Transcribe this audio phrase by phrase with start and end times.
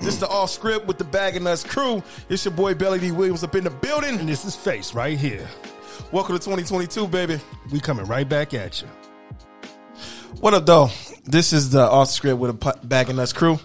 [0.00, 2.02] This is the off script with the Bag and Nuts crew.
[2.28, 4.18] It's your boy Belly D Williams up in the building.
[4.18, 5.46] And this is Face right here.
[6.12, 7.40] Welcome to 2022, baby.
[7.72, 8.88] We coming right back at you.
[10.40, 10.90] What up, though?
[11.24, 13.58] This is the off script with the Bag and Nuts crew.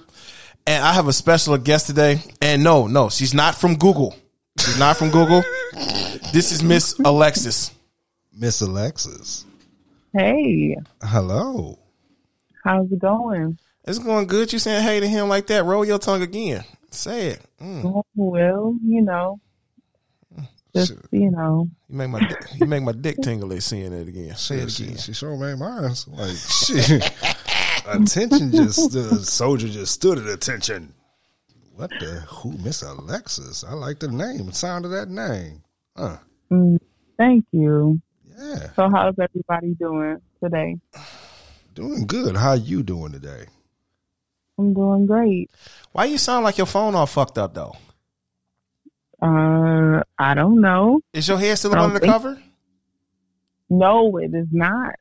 [0.65, 2.20] And I have a special guest today.
[2.41, 4.15] And no, no, she's not from Google.
[4.57, 5.43] She's not from Google.
[6.33, 7.71] This is Miss Alexis.
[8.33, 9.45] Miss Alexis.
[10.13, 11.77] Hey, Hello.
[12.63, 13.57] how's it going?
[13.86, 14.52] It's going good.
[14.54, 15.63] You saying hey to him like that?
[15.66, 16.63] Roll your tongue again.
[16.91, 17.41] Say it.
[17.62, 17.85] Mm.
[17.85, 19.40] Oh, Well, you know,
[20.76, 24.07] just you know, You make my dick, you make my dick tingle at seeing it
[24.07, 24.35] again.
[24.35, 24.98] Say She, it she, again.
[24.98, 25.94] she sure made mine.
[26.07, 27.12] Like shit.
[27.88, 30.93] attention just the soldier just stood at attention.
[31.76, 33.63] What the who Miss Alexis?
[33.63, 34.48] I like the name.
[34.48, 35.63] The sound of that name.
[35.98, 36.18] Huh.
[36.52, 36.77] mm,
[37.18, 37.99] thank you.
[38.38, 38.71] Yeah.
[38.76, 40.77] So, how's everybody doing today?
[41.76, 42.35] Doing good.
[42.35, 43.45] How you doing today?
[44.61, 45.49] I'm doing great.
[45.91, 47.75] Why you sound like your phone all fucked up though?
[49.21, 51.01] Uh, I don't know.
[51.13, 52.41] Is your hair still under the cover?
[53.70, 54.95] No, it is not.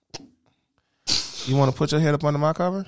[1.46, 2.86] You want to put your head up under my cover?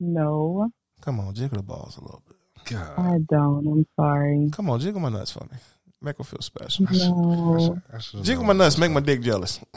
[0.00, 2.36] No, Come on, jiggle the balls a little bit.
[2.66, 2.98] God.
[2.98, 3.66] I don't.
[3.66, 4.50] I'm sorry.
[4.52, 5.56] Come on, jiggle my nuts for me.
[6.00, 6.86] Make her feel special.
[6.90, 9.60] No, I Jiggle my nuts, make my dick jealous.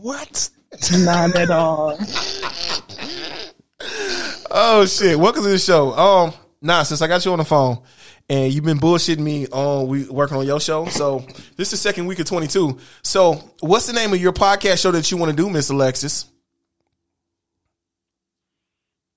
[0.00, 0.50] What?
[0.92, 1.98] not at all.
[4.50, 5.18] Oh shit!
[5.18, 5.92] Welcome to the show.
[5.92, 6.32] Um,
[6.62, 7.82] nah, since I got you on the phone
[8.28, 11.76] and you've been bullshitting me on we working on your show, so this is the
[11.76, 12.78] second week of twenty two.
[13.02, 16.26] So, what's the name of your podcast show that you want to do, Miss Alexis?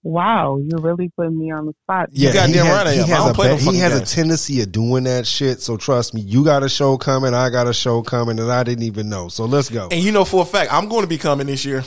[0.04, 2.10] Wow, you're really putting me on the spot.
[2.14, 3.06] Yeah, goddamn he has, right I he am.
[3.06, 5.62] I has, don't a, play no he has a tendency of doing that shit.
[5.62, 7.34] So trust me, you got a show coming.
[7.34, 9.28] I got a show coming, and I didn't even know.
[9.28, 9.90] So let's go.
[9.92, 11.84] And you know for a fact I'm going to be coming this year.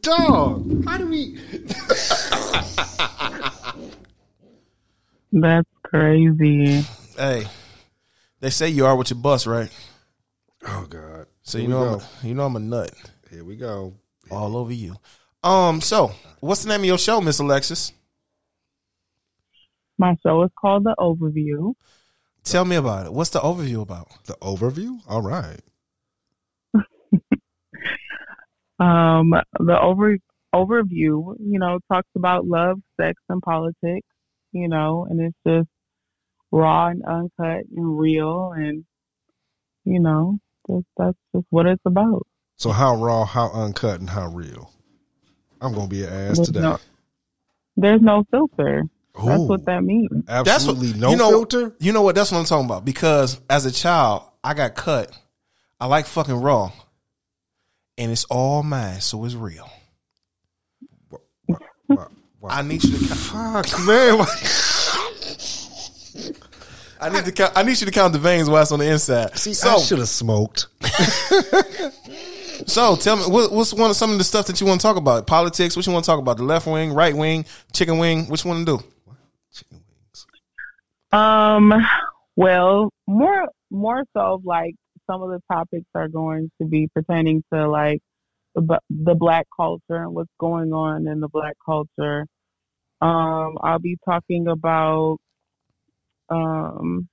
[0.00, 1.38] Dog, how do we?
[5.32, 6.82] That's crazy.
[7.16, 7.46] Hey,
[8.40, 9.70] they say you are with your bust, right?
[10.66, 11.26] Oh God.
[11.42, 12.90] So Here you know, I'm a, you know I'm a nut
[13.30, 13.94] Here we go.
[14.30, 14.96] all over you.
[15.42, 17.92] Um, so what's the name of your show, Miss Alexis?
[19.98, 21.74] My show is called The Overview.
[22.44, 23.12] Tell me about it.
[23.12, 24.08] What's the overview about?
[24.26, 25.00] The overview.
[25.08, 25.60] All right.
[28.78, 30.18] Um, the over
[30.54, 34.06] overview, you know, talks about love, sex, and politics.
[34.52, 35.68] You know, and it's just
[36.50, 38.84] raw and uncut and real, and
[39.84, 42.26] you know, just, that's just what it's about.
[42.56, 44.72] So how raw, how uncut, and how real?
[45.60, 46.60] I'm gonna be an ass There's today.
[46.60, 46.78] no,
[47.76, 48.84] there's no filter.
[49.24, 50.08] That's what that means.
[50.26, 51.74] That's what absolutely no you know, filter.
[51.80, 52.14] You know what?
[52.14, 52.84] That's what I'm talking about.
[52.84, 55.10] Because as a child, I got cut.
[55.80, 56.72] I like fucking raw,
[57.98, 59.68] and it's all mine, so it's real.
[61.48, 62.50] Wow, wow.
[62.50, 63.08] I need you to.
[63.08, 64.20] Count, Fuck, man.
[67.00, 67.32] I need to.
[67.32, 69.36] Count, I need you to count the veins while it's on the inside.
[69.36, 70.66] See, I should have smoked.
[72.66, 74.86] so tell me, what, what's one of some of the stuff that you want to
[74.86, 75.26] talk about?
[75.26, 75.76] Politics.
[75.76, 76.36] What you want to talk about?
[76.36, 78.26] The left wing, right wing, chicken wing.
[78.26, 78.84] Which one to do?
[79.52, 80.26] Chicken wings.
[81.12, 81.72] Um,
[82.36, 84.74] well, more more so like
[85.10, 88.00] some of the topics are going to be pertaining to like
[88.54, 92.26] the the black culture and what's going on in the black culture.
[93.00, 95.18] Um, I'll be talking about
[96.28, 97.08] um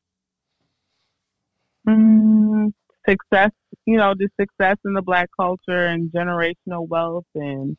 [1.87, 2.73] mm,
[3.07, 3.51] success,
[3.85, 7.77] you know, the success in the black culture and generational wealth and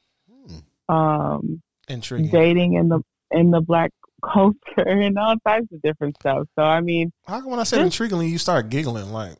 [0.88, 2.30] um Intriguing.
[2.30, 3.00] dating in the
[3.30, 3.90] in the black
[4.22, 6.46] culture and all types of different stuff.
[6.58, 9.12] So I mean, How come when I said intriguingly, you start giggling?
[9.12, 9.36] Like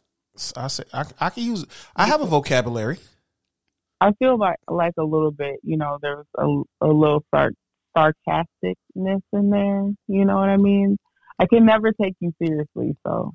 [0.57, 1.65] I say I, I can use.
[1.95, 2.99] I have a vocabulary.
[4.01, 6.45] I feel like like a little bit, you know, there's a
[6.83, 7.53] a little sar-
[7.97, 9.91] sarcasticness in there.
[10.09, 10.99] You know what I mean?
[11.39, 13.33] I can never take you seriously, so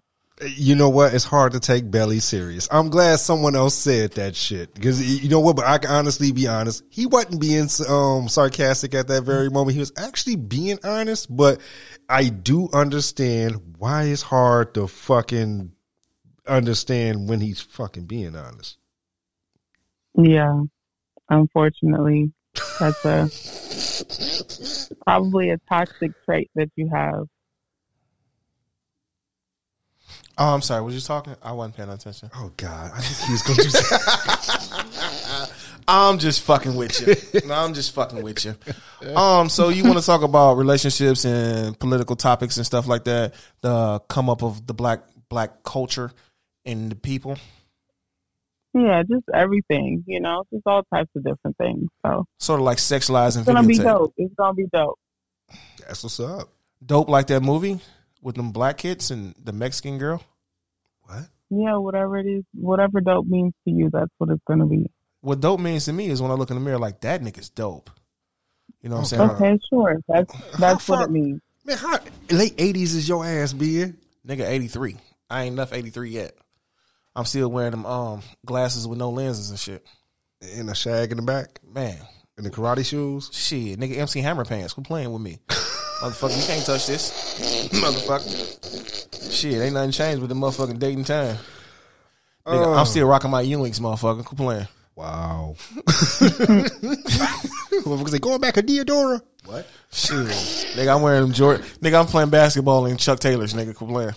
[0.58, 1.14] You know what?
[1.14, 2.68] It's hard to take Belly serious.
[2.72, 5.56] I'm glad someone else said that shit because you know what?
[5.56, 6.84] But I can honestly be honest.
[6.90, 9.74] He wasn't being um, sarcastic at that very moment.
[9.74, 11.36] He was actually being honest.
[11.36, 11.60] But
[12.10, 15.74] I do understand why it's hard to fucking
[16.48, 18.78] understand when he's fucking being honest.
[20.16, 20.62] yeah.
[21.30, 22.34] Unfortunately,
[22.78, 23.30] that's a
[25.06, 27.28] probably a toxic trait that you have.
[30.38, 30.82] Oh, I'm sorry.
[30.82, 31.36] Was you talking?
[31.42, 32.32] I wasn't paying attention.
[32.36, 35.52] Oh God, I think he was going to do that.
[35.88, 37.42] I'm just fucking with you.
[37.48, 38.56] No, I'm just fucking with you.
[39.16, 43.34] Um, so you want to talk about relationships and political topics and stuff like that?
[43.62, 46.12] The come up of the black black culture
[46.66, 47.38] and the people.
[48.74, 51.90] Yeah, just everything, you know, just all types of different things.
[52.06, 53.68] So Sort of like sexualizing it's gonna videotape.
[53.68, 54.14] be dope.
[54.18, 55.00] It's gonna be dope.
[55.80, 56.50] That's what's up.
[56.86, 57.80] Dope like that movie
[58.22, 60.24] with them black kids and the Mexican girl.
[61.04, 61.26] What?
[61.50, 64.90] Yeah, whatever it is, whatever dope means to you, that's what it's gonna be.
[65.20, 67.50] What dope means to me is when I look in the mirror, like that nigga's
[67.50, 67.90] dope.
[68.82, 69.30] You know what I'm saying?
[69.32, 70.00] Okay, sure.
[70.08, 71.42] That's that's what it means.
[71.66, 72.00] Man, how
[72.32, 73.98] late eighties is your ass being?
[74.26, 74.98] Nigga, 83.
[75.30, 76.36] I ain't enough 83 yet.
[77.16, 79.86] I'm still wearing them um glasses with no lenses and shit.
[80.58, 81.98] In a shag in the back, Man,
[82.38, 83.30] in the karate shoes.
[83.34, 84.74] shit, nigga, MC Hammer pants.
[84.74, 86.40] Quit playing with me, motherfucker.
[86.40, 89.32] You can't touch this, motherfucker.
[89.32, 91.36] Shit, ain't nothing changed with the motherfucking date and time.
[92.46, 92.74] Nigga, Oh.
[92.74, 94.26] I'm still rocking my Ewings, motherfucker.
[94.26, 94.68] Quit playing.
[94.96, 95.56] Wow.
[97.86, 99.22] Motherfuckers they going back to Diadora.
[99.46, 99.68] What?
[99.92, 100.16] Shit,
[100.76, 101.66] nigga, I'm wearing them Jordan.
[101.82, 103.54] Nigga, I'm playing basketball in Chuck Taylors.
[103.54, 104.14] Nigga, quit playing.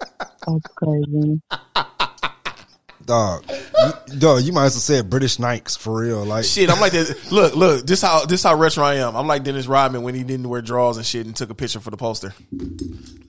[0.46, 1.40] That's crazy.
[3.04, 6.24] Dog, you, dog, you might as well say British Knights for real.
[6.24, 7.32] Like, Shit, I'm like this.
[7.32, 7.84] Look, look.
[7.84, 9.16] This how this how retro I am.
[9.16, 11.80] I'm like Dennis Rodman when he didn't wear drawers and shit and took a picture
[11.80, 12.32] for the poster.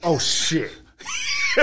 [0.04, 0.72] oh shit.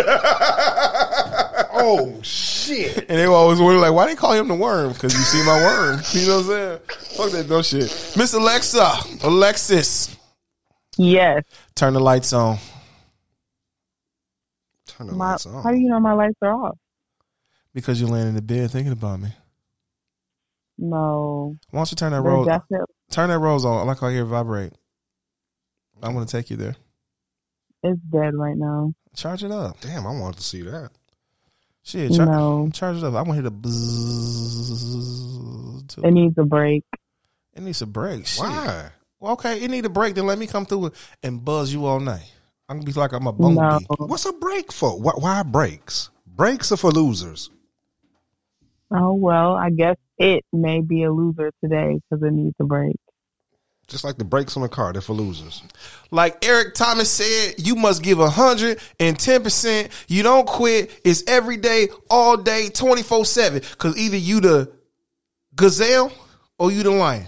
[1.73, 2.97] oh shit.
[3.09, 4.93] And they were always wondering like, why they call him the worm?
[4.93, 6.01] Because you see my worm.
[6.13, 6.79] You know what I'm saying?
[7.17, 8.15] Fuck that dumb shit.
[8.17, 8.93] Miss Alexa,
[9.23, 10.17] Alexis,
[10.97, 11.45] Yes.
[11.77, 12.59] turn the lights on.
[15.01, 15.63] Turn the My, lights on.
[15.63, 16.77] how do you know my lights are off?
[17.73, 19.31] Because you're laying in the bed thinking about me.
[20.77, 21.57] No.
[21.71, 22.47] Why don't you turn that They're rose?
[22.47, 23.79] definitely Turn that rose on.
[23.79, 24.73] I like how I hear it vibrate.
[26.03, 26.77] I'm gonna take you there.
[27.83, 28.93] it's dead right now.
[29.17, 29.81] Charge it up.
[29.81, 30.91] Damn, I wanted to see that.
[31.83, 32.69] Shit, char- No.
[32.73, 33.15] charge it up.
[33.15, 33.75] I want to hear the buzz.
[35.89, 36.03] too.
[36.05, 36.85] It needs a break.
[37.55, 38.27] It needs a break.
[38.27, 38.45] Shit.
[38.45, 38.91] Why?
[39.19, 40.15] Well, okay, it need a break.
[40.15, 40.93] Then let me come through
[41.23, 42.31] and buzz you all night.
[42.71, 43.85] I'm gonna be like I'm a bumblebee.
[43.99, 44.07] No.
[44.07, 44.97] What's a break for?
[44.99, 46.09] Why, why breaks?
[46.25, 47.51] Breaks are for losers.
[48.93, 52.95] Oh well, I guess it may be a loser today because it needs a break.
[53.89, 55.65] Just like the brakes on a car, they're for losers.
[56.13, 59.91] Like Eric Thomas said, you must give hundred and ten percent.
[60.07, 60.93] You don't quit.
[61.05, 63.63] It's every day, all day, twenty four seven.
[63.79, 64.73] Cause either you the
[65.57, 66.13] gazelle
[66.57, 67.27] or you the lion.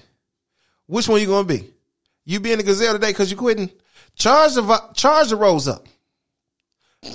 [0.86, 1.68] Which one you gonna be?
[2.24, 3.72] You being the gazelle today because you quitting?
[4.16, 5.86] Charge the charge the rose up.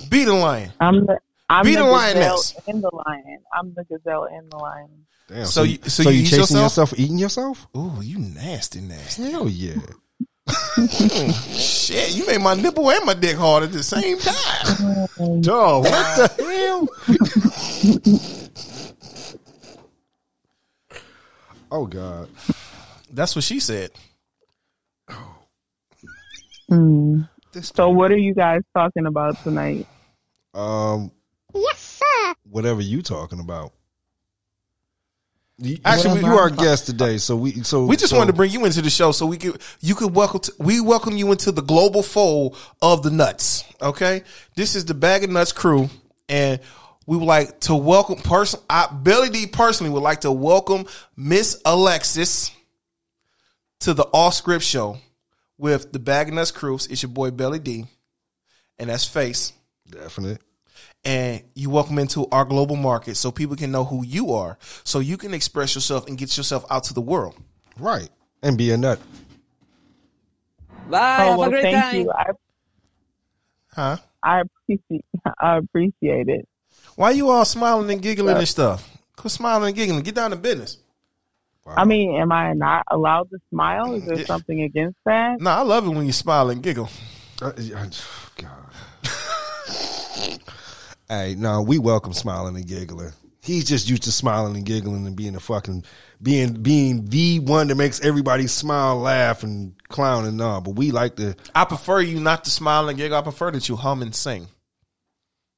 [0.09, 0.71] Be the lion.
[0.79, 1.17] I'm the
[1.49, 2.55] I'm Be the, the gazelle lioness.
[2.67, 3.39] and the lion.
[3.57, 4.89] I'm the gazelle and the lion.
[5.29, 5.45] Damn.
[5.45, 6.63] So you- so you eat chasing yourself?
[6.63, 7.67] yourself, eating yourself?
[7.75, 9.31] Ooh, you nasty, nasty.
[9.31, 9.75] Hell yeah.
[11.53, 15.41] Shit, you made my nipple and my dick hard at the same time.
[15.41, 16.43] Dog, what the
[21.67, 21.67] hell?
[21.71, 22.29] oh God.
[23.11, 23.91] That's what she said.
[26.69, 29.87] This So what are you guys talking about tonight?
[30.53, 31.11] um
[31.53, 32.33] Yes, sir.
[32.49, 33.73] whatever you talking about.
[35.59, 38.35] You, Actually, you are our guest today, so we so We just so- wanted to
[38.37, 41.31] bring you into the show so we could you could welcome to, we welcome you
[41.31, 43.63] into the global fold of the nuts.
[43.81, 44.23] Okay,
[44.55, 45.89] this is the Bag of Nuts crew,
[46.29, 46.59] and
[47.07, 48.59] we would like to welcome person.
[48.69, 50.85] I, Belly D personally would like to welcome
[51.15, 52.51] Miss Alexis
[53.79, 54.97] to the All Script Show
[55.57, 56.75] with the Bag of Nuts crew.
[56.75, 57.86] It's your boy Belly D,
[58.77, 59.54] and that's Face.
[59.89, 60.38] Definitely.
[61.06, 65.00] and you welcome into our global market so people can know who you are so
[65.00, 67.36] you can express yourself and get yourself out to the world
[67.80, 68.09] Right.
[68.44, 69.00] And be a nut.
[70.89, 71.18] Bye.
[71.21, 71.96] oh have well, a great thank time.
[71.96, 72.12] you.
[72.12, 72.25] I
[73.74, 75.05] huh I appreciate
[75.39, 76.48] I appreciate it.
[76.96, 80.36] why you all smiling and giggling and stuff quit smiling and giggling get down to
[80.38, 80.77] business
[81.75, 83.93] I mean, am I not allowed to smile?
[83.95, 85.41] Is there something against that?
[85.41, 86.89] no i love it when you smile and giggle
[87.41, 87.51] Uh,
[88.36, 88.71] God.
[91.09, 93.12] hey, no, we welcome smiling and giggling.
[93.41, 95.86] He's just used to smiling and giggling and being a fucking
[96.21, 100.59] being being the one that makes everybody smile, laugh, and clown and all.
[100.62, 101.36] But we like to.
[101.55, 104.47] i prefer you not to smile and giggle i prefer that you hum and sing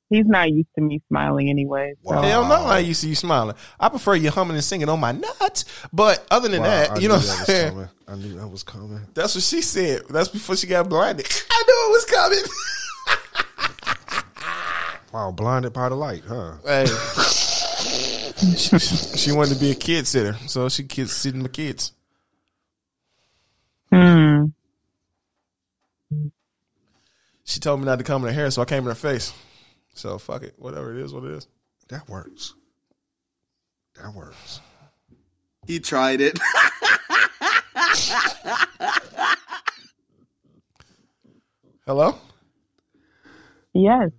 [0.10, 1.94] He's not used to me smiling anyway.
[2.04, 2.16] So.
[2.16, 2.22] Wow.
[2.24, 3.56] Hell no, I used to you smiling.
[3.80, 5.66] I prefer you humming and singing on my nuts.
[5.94, 7.70] But other than Wow, that, I you know that what I'm saying?
[7.74, 7.90] coming.
[8.08, 9.02] I knew that was coming.
[9.14, 10.02] That's what she said.
[10.10, 11.28] That's before she got blinded.
[11.52, 12.40] I knew it was coming.
[15.12, 16.54] Wow, blinded by the light, huh?
[16.64, 16.86] Hey.
[18.56, 18.78] she,
[19.18, 21.94] she wanted to be a kid sitter, so she kids sitting my kids.
[23.92, 24.46] Hmm.
[27.44, 29.34] She told me not to come in her hair, so I came in her face.
[29.94, 31.48] So fuck it, whatever it is, what it is.
[31.90, 32.54] That works.
[34.02, 34.62] That works.
[35.68, 36.40] He tried it.
[41.86, 42.16] Hello,
[43.74, 44.12] Yes.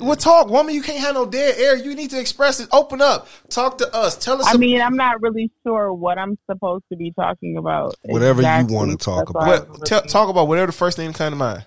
[0.00, 0.74] Well, talk, woman.
[0.74, 1.76] You can't have no dead air.
[1.76, 2.68] You need to express it.
[2.72, 3.26] Open up.
[3.48, 4.16] Talk to us.
[4.16, 4.46] Tell us.
[4.46, 7.96] I some- mean, I'm not really sure what I'm supposed to be talking about.
[8.04, 9.42] Whatever you wanna talk That's about.
[9.42, 11.64] I what, was talk about whatever the first thing that come to mind.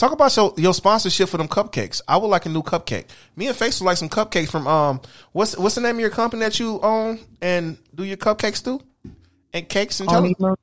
[0.00, 2.00] Talk about your, your sponsorship for them cupcakes.
[2.08, 3.04] I would like a new cupcake.
[3.36, 5.02] Me and Face would like some cupcakes from um
[5.32, 8.80] what's what's the name of your company that you own and do your cupcakes through?
[9.52, 10.56] And cakes and tell Mar-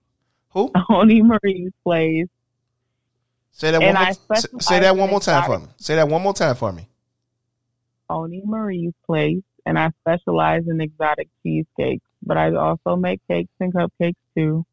[0.50, 0.72] who?
[0.90, 2.26] Oni Marie's place.
[3.52, 5.68] Say that one And more, I s- say that one more time for me.
[5.78, 6.90] Say that one more time for me.
[8.10, 12.08] Oni Marie's place, and I specialize in exotic cheesecakes.
[12.24, 14.66] But I also make cakes and cupcakes too.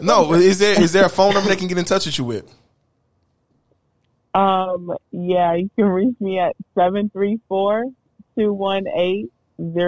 [0.00, 2.24] No, is there is there a phone number they can get in touch with you
[2.24, 2.50] with?
[4.34, 6.56] Um, yeah, you can reach me at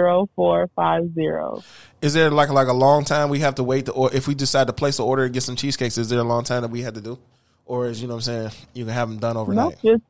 [0.05, 1.63] 734-218-0450.
[2.01, 4.35] Is there like like a long time we have to wait to, or if we
[4.35, 5.97] decide to place an order and get some cheesecakes?
[5.97, 7.17] Is there a long time that we have to do,
[7.65, 9.81] or is you know what I'm saying you can have them done No, overnight?
[9.83, 10.03] just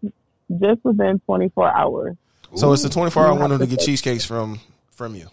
[0.60, 2.16] just within 24 hours.
[2.56, 3.86] So it's a 24 hour You window to to get pay.
[3.86, 4.60] cheesecakes from
[4.92, 5.28] from you.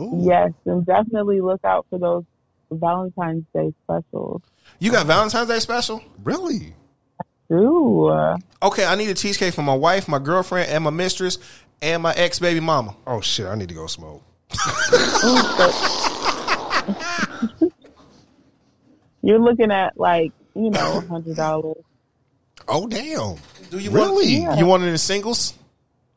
[0.00, 0.22] Ooh.
[0.24, 2.24] Yes, and definitely look out for those
[2.70, 4.42] Valentine's Day specials.
[4.80, 6.02] You got Valentine's Day special?
[6.24, 6.74] Really?
[7.52, 11.38] Ooh, uh, Okay, I need a cheesecake for my wife, my girlfriend, and my mistress,
[11.82, 12.96] and my ex baby mama.
[13.06, 13.46] Oh shit!
[13.46, 14.22] I need to go smoke.
[19.22, 21.76] you're looking at like you know hundred dollars.
[22.68, 23.36] Oh damn!
[23.70, 24.40] Do you Really?
[24.40, 25.54] want you want it in singles?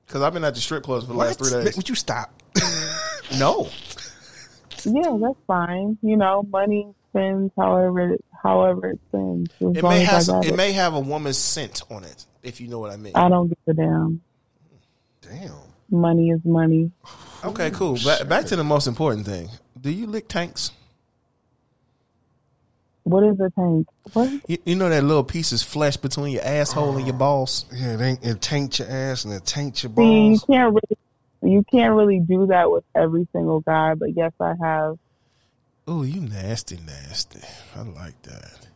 [0.05, 1.75] Because I've been at the strip clubs for the last three days.
[1.75, 2.33] Would you stop?
[3.37, 3.67] No,
[4.85, 5.97] Yeah, that's fine.
[6.01, 9.51] You know, money spends however it, however it spends.
[9.61, 10.55] As it may have some, it it.
[10.55, 13.13] may have a woman's scent on it, if you know what I mean.
[13.15, 14.21] I don't give a damn.
[15.21, 15.55] Damn.
[15.89, 16.91] Money is money.
[17.43, 17.97] Okay, cool.
[18.03, 19.49] Back, back to the most important thing.
[19.79, 20.71] Do you lick tanks?
[23.03, 23.87] What is a tank?
[24.11, 24.29] What?
[24.47, 27.19] You, you know that little piece is flesh between your asshole and your oh.
[27.19, 27.65] balls.
[27.73, 30.07] Yeah, it ain't it taint your ass and it taint your balls.
[30.07, 30.45] See, you balls.
[30.49, 33.93] can't really, you can't really do that with every single guy.
[33.93, 34.97] But yes, I have.
[35.87, 37.39] Oh, you nasty, nasty.
[37.75, 38.67] I like that.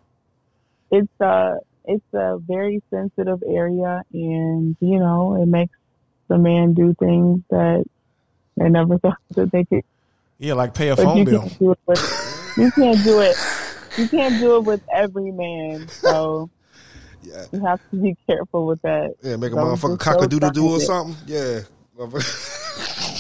[0.92, 5.78] It's a, it's a very sensitive area, and you know, it makes
[6.28, 7.84] the man do things that
[8.58, 9.84] they never thought that they could.
[10.40, 11.42] Yeah, like pay a But phone you bill.
[11.42, 11.80] can't do it.
[11.86, 13.36] With, you can't do it.
[13.98, 15.88] You can't do it with every man.
[15.90, 16.50] So
[17.24, 19.14] Yeah, you have to be careful with that.
[19.22, 21.16] yeah, make a Don't motherfucker cock a doodle doo or something.
[21.28, 21.60] Yeah.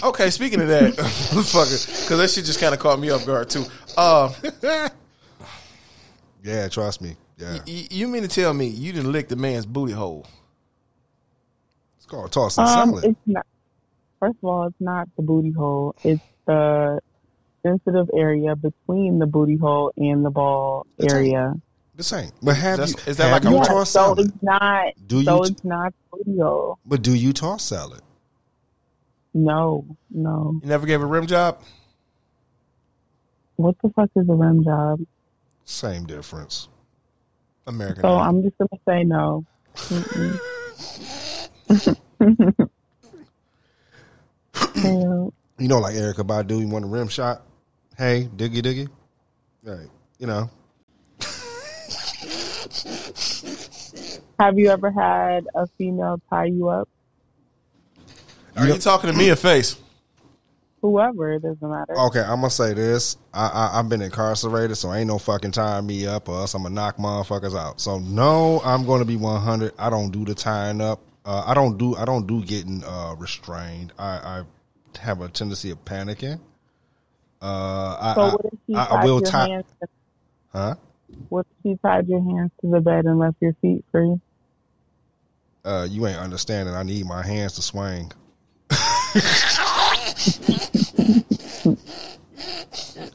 [0.03, 3.65] Okay, speaking of that, because that shit just kind of caught me off guard too.
[3.97, 4.33] Uh,
[6.43, 7.15] yeah, trust me.
[7.37, 10.25] Yeah, y- you mean to tell me you didn't lick the man's booty hole?
[11.97, 13.05] it's called toss and Um, salad.
[13.05, 13.45] it's not.
[14.19, 15.95] First of all, it's not the booty hole.
[16.03, 16.99] It's the
[17.63, 21.53] sensitive area between the booty hole and the ball It's a- area.
[21.95, 22.31] The same.
[22.41, 24.19] But have That's- you is that have like a you Yeah, toss so salad?
[24.27, 24.85] it's not.
[25.07, 26.79] Do you so t- it's not the booty hole.
[26.85, 28.01] But do you toss salad?
[29.33, 30.59] No, no.
[30.63, 31.59] You never gave a rim job?
[33.61, 34.99] What the fuck is a rim job?
[35.65, 36.67] Same difference.
[37.67, 38.01] American.
[38.01, 38.19] So Idol.
[38.19, 39.45] I'm just gonna say no.
[45.61, 47.43] You know, like Erykah Badu, you want a rim shot?
[47.95, 48.89] Hey, diggy diggy.
[49.61, 49.87] Right.
[50.17, 50.49] You know.
[54.39, 56.89] Have you ever had a female tie you up?
[58.57, 59.75] Are you talking to me or face?
[60.81, 61.95] Whoever, it doesn't matter.
[61.97, 63.17] Okay, I'm gonna say this.
[63.33, 66.63] I, I I've been incarcerated, so ain't no fucking tying me up, or else I'm
[66.63, 67.79] gonna knock motherfuckers out.
[67.79, 69.73] So no, I'm gonna be 100.
[69.77, 70.99] I don't do the tying up.
[71.23, 73.93] Uh, I don't do I don't do getting uh, restrained.
[73.99, 74.43] I, I
[74.99, 76.39] have a tendency of panicking.
[77.41, 79.65] Uh, I, so I- what if she I- I tied will your tie- hands?
[79.81, 79.87] To,
[80.51, 80.75] huh?
[81.29, 84.19] what if she tied your hands to the bed and left your feet free?
[85.63, 86.73] Uh, you ain't understanding.
[86.73, 88.11] I need my hands to swing.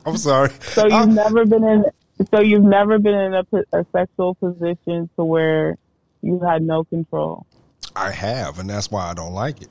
[0.05, 0.51] I'm sorry.
[0.63, 1.85] So you've I- never been in.
[2.31, 5.77] So you've never been in a, a sexual position to where
[6.23, 7.47] you had no control.
[7.95, 9.69] I have, and that's why I don't like it.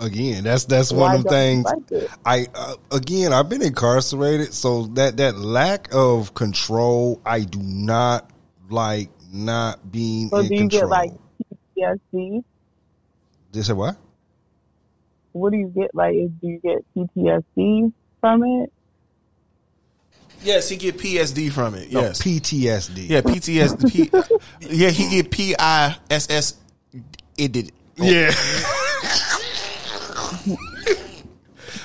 [0.00, 1.64] Again, that's that's Why one of the things.
[1.64, 2.10] like?
[2.24, 8.30] I uh, again, I've been incarcerated, so that that lack of control, I do not
[8.70, 10.80] like not being So in do you control.
[10.82, 11.12] get like
[11.78, 12.42] PTSD?
[13.52, 13.96] They said what?
[15.32, 15.94] What do you get?
[15.94, 18.72] Like, do you get PTSD from it?
[20.42, 21.92] Yes, he get PSD from it.
[21.92, 22.22] No, Yes.
[22.22, 23.08] PTSD.
[23.08, 23.92] yeah, PTSD.
[23.92, 26.54] P, yeah, he get P I S S.
[27.36, 27.72] It did.
[27.96, 28.30] yeah.
[30.14, 30.56] Oh.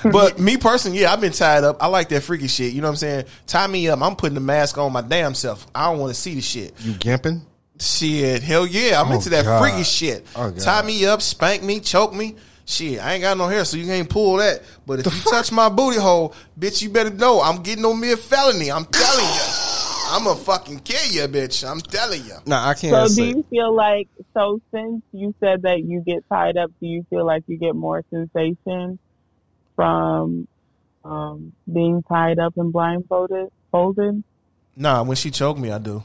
[0.04, 1.78] But me personally, yeah, I've been tied up.
[1.82, 2.72] I like that freaky shit.
[2.72, 3.24] You know what I'm saying?
[3.48, 4.00] Tie me up.
[4.00, 5.66] I'm putting the mask on my damn self.
[5.74, 6.72] I don't want to see the shit.
[6.80, 7.40] you gimping?
[7.80, 9.60] Shit, hell yeah, I'm Oh, into that God.
[9.60, 10.24] freaky shit.
[10.36, 10.60] Oh, God.
[10.60, 12.36] Tie me up, spank me, choke me.
[12.68, 14.60] Shit, I ain't got no hair, so you can't pull that.
[14.86, 18.12] But if you touch my booty hole, bitch, you better know I'm getting on me
[18.12, 18.70] a felony.
[18.70, 19.40] I'm telling you,
[20.10, 21.66] I'm gonna fucking kill you, bitch.
[21.66, 22.34] I'm telling you.
[22.44, 26.28] No, I can't So do you feel like so since you said that you get
[26.30, 28.98] tied up, do you feel like you get more sensation
[29.74, 30.46] from
[31.06, 33.48] um, being tied up and blindfolded?
[33.72, 34.22] Folded?
[34.76, 36.04] Nah, when she choked me, I do.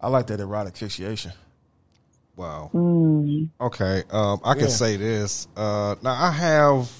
[0.00, 1.30] I like that erotic asphyxiation.
[2.34, 2.70] Wow.
[2.74, 3.25] Mm.
[3.60, 4.02] Okay.
[4.10, 4.68] Um, I can Yeah.
[4.68, 5.48] say this.
[5.56, 6.90] Uh, now I have.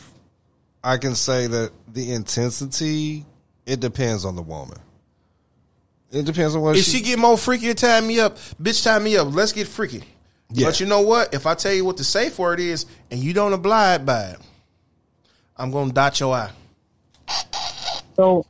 [0.83, 3.25] I can say that the intensity.
[3.67, 4.79] It depends on the woman.
[6.13, 9.01] It depends on what If she, she get more freaky, tie me up, bitch, tie
[9.01, 9.35] me up.
[9.35, 10.05] Let's get freaky.
[10.53, 10.69] Yeah.
[10.69, 11.35] But you know what?
[11.35, 14.39] If I tell you what the safe word is and you don't abide by it,
[15.57, 16.53] I'm gonna dot your eye.
[18.15, 18.47] So,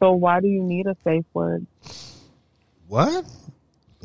[0.00, 1.64] so why do you need a safe word?
[2.88, 3.24] what?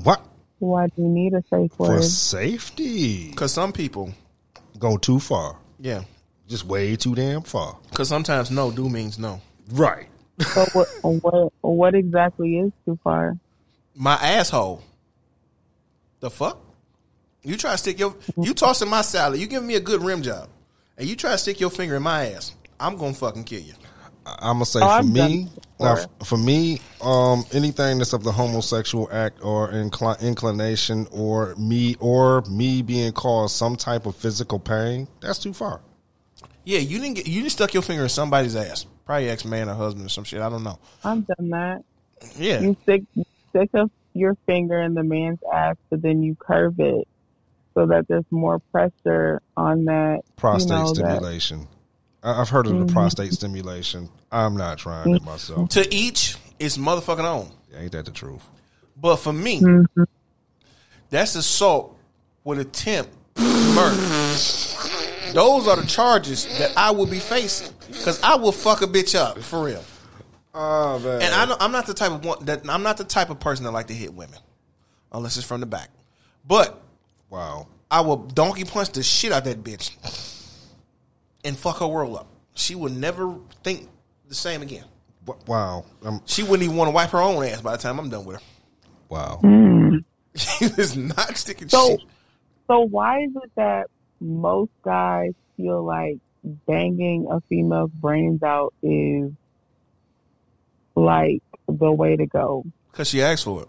[0.03, 0.23] What
[0.61, 1.97] Why do you need a safe word?
[1.97, 3.31] for safety?
[3.33, 4.13] Cause some people,
[4.79, 5.57] Go too far.
[5.79, 6.03] yeah.
[6.47, 7.77] Just way too damn far.
[7.93, 9.41] Cause sometimes no do means no.
[9.71, 10.07] Right.
[10.41, 10.87] So what,
[11.23, 13.37] what, what exactly is too far?
[13.95, 14.81] My asshole.
[16.19, 16.57] The fuck?
[17.43, 19.39] You try to stick your you tossing my salad.
[19.39, 20.49] You giving me a good rim job,
[20.97, 22.53] and you try to stick your finger in my ass.
[22.79, 23.73] I'm gonna fucking kill you.
[24.25, 25.47] I'm gonna say Oh, for I've me,
[25.79, 31.95] now, for me, um, anything that's of the homosexual act or incli- inclination, or me,
[31.99, 35.81] or me being caused some type of physical pain, that's too far.
[36.63, 38.85] Yeah, you didn't get you just stuck your finger in somebody's ass.
[39.05, 40.41] Probably ex man or husband or some shit.
[40.41, 40.77] I don't know.
[41.03, 41.83] I've done that.
[42.37, 42.59] Yeah.
[42.61, 46.79] You stick you stick a, your finger in the man's ass, but then you curve
[46.79, 47.07] it
[47.73, 51.61] so that there's more pressure on that Prostate you know, stimulation.
[51.61, 51.75] I-
[52.23, 54.09] I've heard of the prostate stimulation.
[54.31, 55.69] I'm not trying it myself.
[55.69, 57.51] to each is motherfucking own.
[57.75, 58.43] Ain't that the truth?
[58.95, 60.03] But for me, Mm-hmm.
[61.09, 61.97] that's assault
[62.43, 63.95] with attempt murder.
[65.33, 69.15] Those are the charges that I will be facing because I will fuck a bitch
[69.17, 69.83] up for real.
[70.53, 71.21] Oh man.
[71.21, 73.39] And I don't, I'm not the type of one that I'm not the type of
[73.39, 74.37] person that like to hit women
[75.13, 75.89] unless it's from the back.
[76.45, 76.79] But
[77.29, 77.67] wow.
[77.89, 79.91] I will donkey punch the shit out of that bitch
[81.43, 82.27] and fuck her world up.
[82.53, 83.89] She will never think
[84.27, 84.85] the same again.
[85.25, 85.85] W- Wow.
[86.03, 88.25] Um, She wouldn't even want to wipe her own ass by the time I'm done
[88.25, 88.41] with her.
[89.09, 89.39] wow.
[90.35, 92.07] She is not sticking So, shit.
[92.67, 93.87] so why is it that
[94.19, 96.17] most guys feel like
[96.67, 99.31] banging a female's brains out is
[100.95, 102.63] like the way to go?
[102.91, 103.67] Because she asked for it.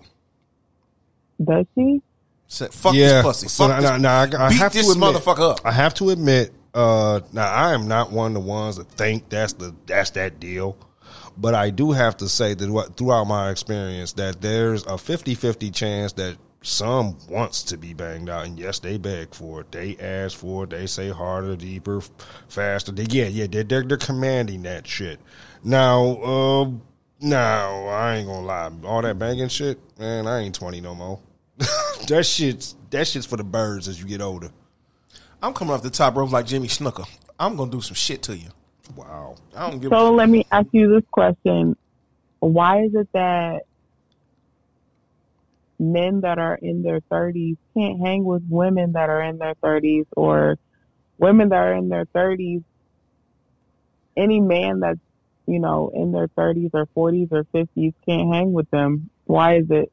[1.45, 2.01] Does she?
[2.47, 3.09] Said, fuck yeah.
[3.15, 3.49] this pussy.
[3.49, 4.01] So Fuck now, this.
[4.03, 5.61] now, I, I beat have this to admit, motherfucker up.
[5.65, 9.29] I have to admit, uh, now I am not one of the ones that think
[9.29, 10.77] that's the that's that deal.
[11.37, 16.13] But I do have to say that throughout my experience that there's a 50-50 chance
[16.15, 19.73] that some wants to be banged out and yes they beg for it.
[19.73, 22.03] They ask for it, they say harder, deeper,
[22.49, 22.93] faster.
[22.93, 25.21] They, yeah, yeah, they're, they're they're commanding that shit.
[25.65, 26.83] Now, um
[27.21, 28.71] now I ain't gonna lie.
[28.85, 31.21] All that banging shit, man, I ain't 20 no more.
[32.09, 34.51] that shit's that shit's for the birds as you get older.
[35.43, 37.05] I'm coming off the top rope like Jimmy Snuka.
[37.39, 38.49] I'm gonna do some shit to you.
[38.95, 39.35] Wow.
[39.57, 41.77] I don't give a So let me ask you this question:
[42.39, 43.63] Why is it that
[45.81, 50.07] men that are in their thirties can't hang with women that are in their thirties,
[50.17, 50.59] or
[51.19, 52.63] women that are in their thirties?
[54.17, 55.01] Any man that's
[55.47, 59.11] you know in their thirties or forties or fifties can't hang with them.
[59.25, 59.91] Why is it?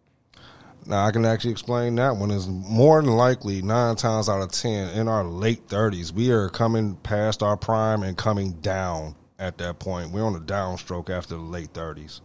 [0.89, 4.51] Now I can actually explain that one is more than likely nine times out of
[4.51, 9.59] ten in our late thirties we are coming past our prime and coming down at
[9.59, 10.09] that point.
[10.09, 12.21] We're on a downstroke after the late thirties.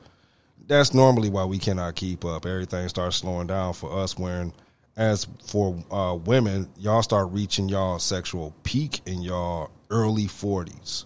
[0.66, 2.46] That's normally why we cannot keep up.
[2.46, 4.18] Everything starts slowing down for us.
[4.18, 4.55] When
[4.96, 11.05] as for uh, women, y'all start reaching y'all sexual peak in y'all early forties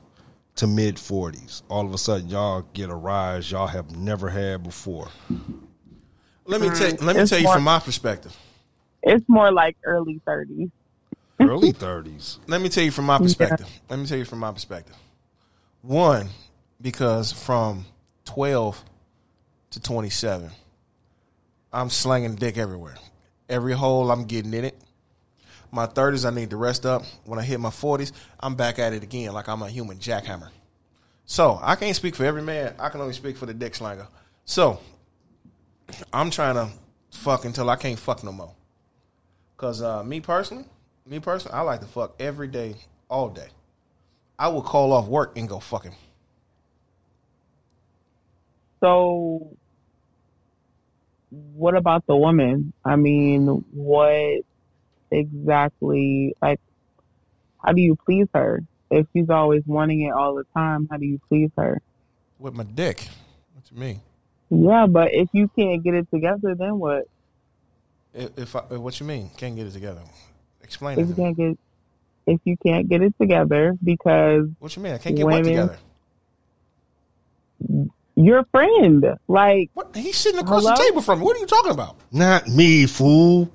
[0.55, 1.63] to mid 40s.
[1.69, 5.09] All of a sudden, y'all get a rise y'all have never had before.
[6.49, 8.37] Let me tell mm, let me It's tell you more- from my perspective.
[9.03, 10.71] It's more like early 30s.
[11.41, 12.39] Early 30s.
[12.49, 13.69] Let me tell you from my perspective.
[13.89, 14.97] Let me tell you from my perspective.
[15.83, 16.29] One,
[16.81, 17.85] because from
[18.25, 18.83] 12
[19.71, 20.51] to 27,
[21.73, 22.97] I'm slanging dick everywhere.
[23.49, 24.77] Every hole, I'm getting in it.
[25.71, 27.03] My 30s, I need to rest up.
[27.25, 30.49] When I hit my 40s, I'm back at it again like I'm a human jackhammer.
[31.27, 32.75] So I can't speak for every man.
[32.79, 34.09] I can only speak for the dick slanger.
[34.47, 34.81] So
[36.13, 36.69] I'm trying to
[37.11, 38.55] fuck until I can't fuck no more.
[39.57, 40.65] Cause uh, me personally,
[41.07, 42.77] me personally, I like to fuck every day,
[43.09, 43.49] all day.
[44.39, 45.95] I will call off work and go fucking.
[48.81, 49.57] So,
[51.31, 52.73] what about the woman?
[52.85, 54.43] I mean, what
[55.11, 56.61] exactly, like,
[57.65, 58.63] how do you please her?
[58.91, 61.83] If she's always wanting it all the time, how do you please her?
[62.39, 63.09] with my dick.
[63.55, 64.01] What you mean?
[64.51, 67.07] Yeah, but if you can't get it together, then what?
[68.15, 69.31] If, if I, what you mean?
[69.37, 70.01] Can't get it together?
[70.63, 71.03] Explain it.
[71.03, 71.59] If you To can't get,
[72.27, 74.95] if you can't get it together because What you mean?
[74.95, 75.79] I can't get what women- together?
[78.15, 79.95] your friend, like, What?
[79.95, 81.25] He's sitting across the table from me.
[81.25, 83.51] What are you talking about, Not me, fool.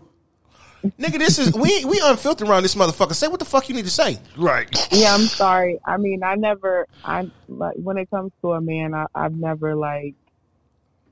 [0.84, 1.18] nigga?
[1.18, 3.14] This is we we unfiltered around this motherfucker.
[3.14, 4.20] Say what the fuck you need to say.
[4.38, 4.68] Right.
[4.92, 5.80] yeah, I'm sorry.
[5.86, 9.76] I mean, I never, I like when it comes to a man, I, I've never
[9.76, 10.16] like.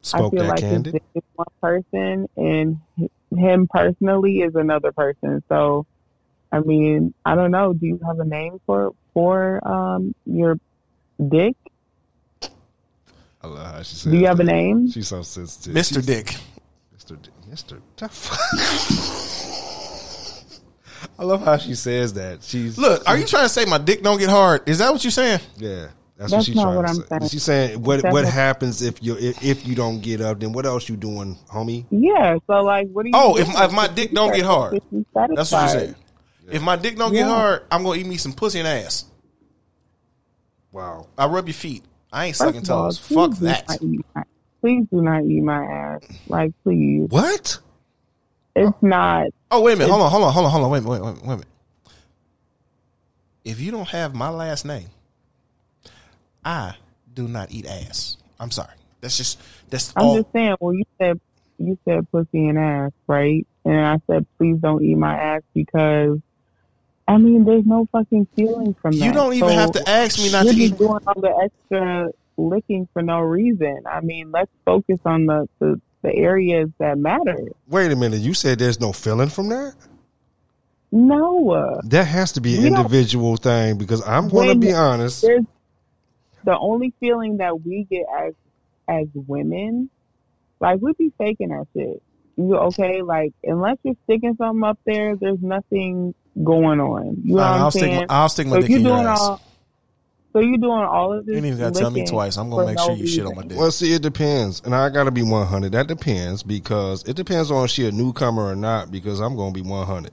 [0.02, 0.96] Spoke I feel that like candid.
[0.96, 2.78] it's just one person, and
[3.38, 5.44] him personally is another person.
[5.48, 5.86] So,
[6.52, 7.74] I mean, I don't know.
[7.74, 10.58] Do you have a name for for um your
[11.30, 11.56] dick?
[13.44, 14.90] I love how she says Do you have a name?
[14.90, 15.74] She's so sensitive.
[15.76, 15.94] Mr.
[15.94, 16.36] She's- Dick.
[16.98, 17.20] Mr.
[17.22, 17.80] D- Mr.
[17.98, 18.38] the?
[21.20, 22.44] I love how she says that.
[22.44, 24.68] She's Look, are you trying to say my dick don't get hard?
[24.70, 25.40] Is that what you're saying?
[25.58, 25.88] Yeah,
[26.22, 27.04] that's, what she's not trying what to I'm say.
[27.10, 27.30] saying.
[27.30, 30.40] She's saying what That's what happens if you if, if you don't get up?
[30.40, 31.86] Then what else you doing, homie?
[31.90, 32.38] Yeah.
[32.48, 33.16] So, like, what do you?
[33.16, 34.80] Oh, if- if my dick don't get hard.
[35.14, 35.96] That's what you're saying.
[36.50, 39.06] If my dick don't get hard, I'm gonna eat me some pussy and ass.
[40.72, 41.08] Wow.
[41.18, 41.84] I rub your feet.
[42.14, 42.98] I ain't First sucking toes.
[42.98, 43.66] Fuck that.
[43.82, 44.24] my-
[44.62, 46.02] Please do not eat my ass.
[46.28, 47.08] Like, please.
[47.10, 47.58] What?
[48.56, 49.28] It's not.
[49.50, 49.90] Oh wait a minute.
[49.92, 50.12] Hold on.
[50.12, 50.32] Hold on.
[50.34, 50.52] Hold on.
[50.52, 50.72] Hold on.
[50.72, 50.92] Wait a minute.
[50.92, 51.48] Wait, wait, wait a minute.
[53.44, 54.90] If you don't have my last name,
[56.44, 56.76] I
[57.14, 58.18] do not eat ass.
[58.40, 58.74] I'm sorry.
[59.02, 60.16] That's just that's I'm all.
[60.22, 60.56] just saying.
[60.60, 61.20] Well, you said
[61.58, 63.46] you said pussy and ass, right?
[63.66, 66.18] And I said, please don't eat my ass because,
[67.08, 69.06] I mean, there's no fucking feeling from that.
[69.06, 70.78] you don't even So have to ask me not to just eat.
[70.80, 73.84] doing all the extra licking for no reason.
[73.86, 77.38] I mean, let's focus on the the, the areas that matter.
[77.68, 78.22] Wait a minute.
[78.22, 79.76] You said there's no feeling from that?
[80.92, 85.22] No, uh, That has to be an individual thing because I'm going to be honest.
[85.22, 85.46] there's
[86.44, 88.34] the only feeling that we get as
[88.88, 89.90] as women,
[90.60, 92.02] like we be faking that shit.
[92.38, 93.02] You okay?
[93.02, 97.22] Like unless you're sticking something up there, there's nothing going on.
[97.24, 97.96] You know Fine, what I'm I'll stick saying?
[97.98, 99.20] my I'll stick my so dick you're in your doing ass.
[99.22, 99.42] all.
[100.34, 101.34] So you're doing all of this.
[101.34, 102.38] you ain't even gotta tell me twice.
[102.38, 103.58] I'm gonna make no sure you shit on my dick.
[103.58, 105.74] Well, see, it depends, and I got to be 100.
[105.74, 108.92] That depends because it depends on if she a newcomer or not.
[108.92, 110.10] Because I'm going to be 100.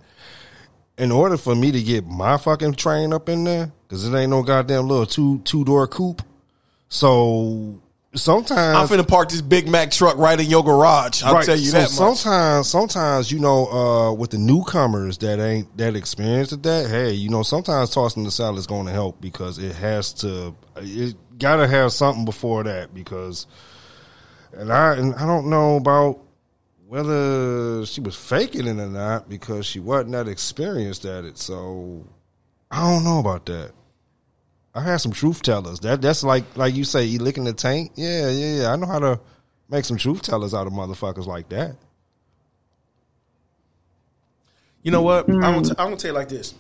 [0.99, 4.31] In order for me to get my fucking train up in there, because it ain't
[4.31, 6.23] no goddamn little two two door coupe.
[6.89, 7.81] So
[8.15, 11.23] sometimes I'm finna park this Big Mac truck right in your garage.
[11.23, 11.91] I'll Right, tell you so that much.
[11.91, 17.13] Sometimes, sometimes you know, uh, with the newcomers that ain't that experienced at that, hey,
[17.13, 21.15] you know, sometimes tossing the salad is going to help because it has to, it
[21.39, 23.47] got to have something before that because,
[24.53, 26.19] and I and I don't know about
[26.89, 31.37] whether she was faking it or not because she wasn't that experienced at it.
[31.37, 32.07] So
[32.71, 33.73] I don't know about that.
[34.75, 35.81] I had some truth tellers.
[35.81, 37.93] That that's like like you say, you licking the tank.
[37.97, 38.73] Yeah, yeah, yeah.
[38.73, 39.21] I know how to
[39.69, 41.77] make some truth tellers out of motherfuckers like that.
[44.83, 45.27] You know what?
[45.29, 45.45] Mm.
[45.45, 46.55] I'm, gonna t- I'm gonna tell you like this.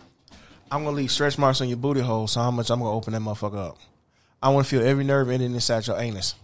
[0.71, 2.27] I'm gonna leave stretch marks on your booty hole.
[2.27, 3.79] So how much I'm gonna open that motherfucker up?
[4.43, 6.35] I want to feel every nerve in and inside your anus.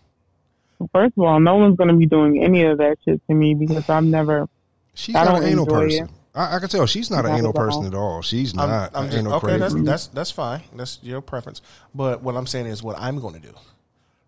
[0.93, 3.89] First of all, no one's gonna be doing any of that shit to me because
[3.89, 4.49] I've never.
[4.95, 6.05] She's I not don't an anal person.
[6.05, 6.11] it.
[6.35, 7.53] I, I can tell she's not an anal all.
[7.53, 8.23] person at all.
[8.23, 9.59] She's I'm, not I'm an just, anal okay.
[9.59, 9.87] That's, crazy.
[9.87, 10.63] that's that's fine.
[10.75, 11.63] That's your preference.
[11.95, 13.55] But what I'm saying is what I'm going to do.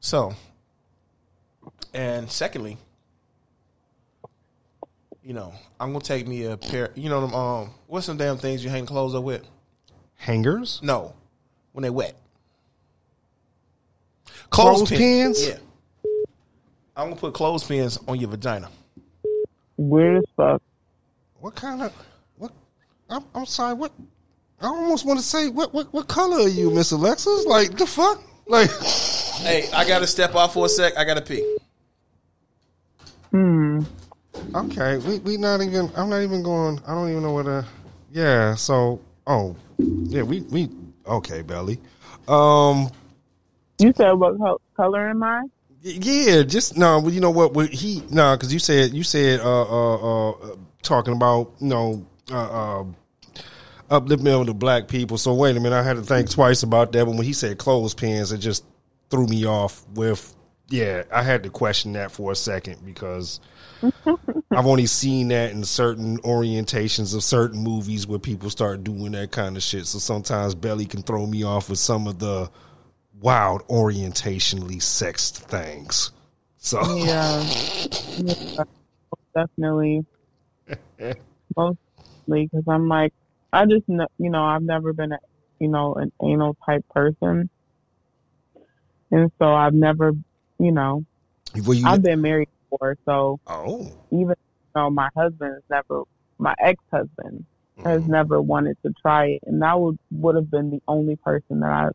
[0.01, 0.35] So,
[1.93, 2.79] and secondly,
[5.23, 6.91] you know, I'm gonna take me a pair.
[6.95, 7.35] You know them.
[7.35, 9.45] Um, what's some damn things you hang clothes up with?
[10.15, 10.81] Hangers.
[10.83, 11.15] No,
[11.73, 12.17] when they wet.
[14.51, 15.49] Clothespins?
[15.49, 15.59] Yeah.
[16.97, 18.71] I'm gonna put clothespins on your vagina.
[19.77, 20.63] Weird as fuck.
[21.41, 21.93] What kind of
[22.39, 22.53] what?
[23.11, 23.75] I'm, I'm sorry.
[23.75, 23.93] What?
[24.61, 27.45] I almost want to say what what what color are you, Miss Alexis?
[27.45, 28.23] Like the fuck?
[28.49, 28.71] Like,
[29.41, 30.97] Hey, I gotta step off for a sec.
[30.97, 31.57] I gotta pee.
[33.31, 33.81] Hmm.
[34.55, 35.91] okay, we we not even.
[35.95, 36.81] I'm not even going.
[36.87, 37.47] I don't even know what.
[37.47, 37.63] Uh,
[38.11, 38.55] yeah.
[38.55, 40.23] So, oh, yeah.
[40.23, 40.71] We we
[41.07, 41.79] okay, Belly.
[42.27, 42.89] Um,
[43.79, 45.43] You said what color am I?
[45.87, 46.43] Yeah.
[46.43, 47.01] Just no.
[47.01, 47.55] well, you know what?
[47.55, 52.07] what he no, because you said you said uh uh uh talking about you know
[52.31, 52.81] uh.
[52.81, 52.85] uh
[53.91, 55.19] upliftment of the black people.
[55.19, 57.05] So wait a minute, I had to think twice about that.
[57.05, 58.65] But when he said clothespins, it just
[59.11, 59.87] threw me off.
[59.95, 60.35] With
[60.69, 63.41] yeah, I had to question that for a second because
[64.51, 69.31] I've only seen that in certain orientations of certain movies where people start doing that
[69.31, 69.87] kind of shit.
[69.87, 72.51] So sometimes Belly can throw me off with some of the
[73.21, 76.11] wild orientationally sexed things.
[76.59, 77.43] So Yeah.
[78.17, 78.65] yeah
[79.35, 80.05] definitely.
[81.57, 81.77] Mostly
[82.29, 83.13] because I'm like,
[83.53, 85.19] I just, you know, I've never been, a,
[85.61, 87.49] you know, an anal type person.
[89.11, 90.13] And so I've never,
[90.59, 91.05] you know,
[91.67, 92.97] Were you, I've been married before.
[93.07, 94.35] So oh, even
[94.75, 96.03] though my husband's never,
[96.39, 97.47] my ex husband
[97.85, 98.11] has Mm-hmm.
[98.11, 99.41] never wanted to try it.
[99.47, 101.89] And that would, would have been the only person that I,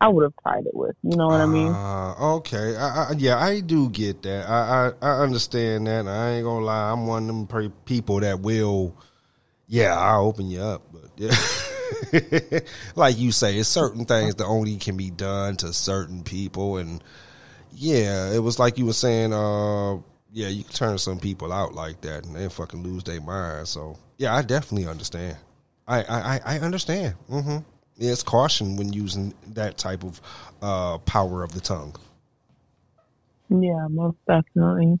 [0.00, 0.94] I would have tried it with.
[1.02, 1.72] You know what I mean?
[1.72, 4.48] Uh, okay, I, I, yeah, I do get that.
[4.48, 6.06] I, I, I understand that.
[6.06, 8.94] I ain't gonna lie, I'm one of them pre- people that will,
[9.66, 11.34] yeah, I'll open you up, but yeah.
[12.96, 17.02] like you say, it's certain things that only can be done to certain people, and
[17.72, 19.94] yeah, it was like you were saying, uh,
[20.32, 23.66] yeah, you can turn some people out like that, and they fucking lose their mind.
[23.66, 25.36] So yeah, I definitely understand.
[25.86, 27.14] I, I, I- understand.
[27.28, 27.58] hmm
[27.98, 30.20] Yeah, it's caution when using that type of
[30.62, 31.96] uh, power of the tongue.
[33.50, 34.98] Yeah, most definitely.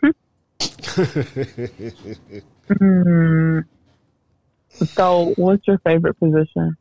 [2.78, 3.60] Hmm.
[4.72, 6.76] So, what's your favorite position?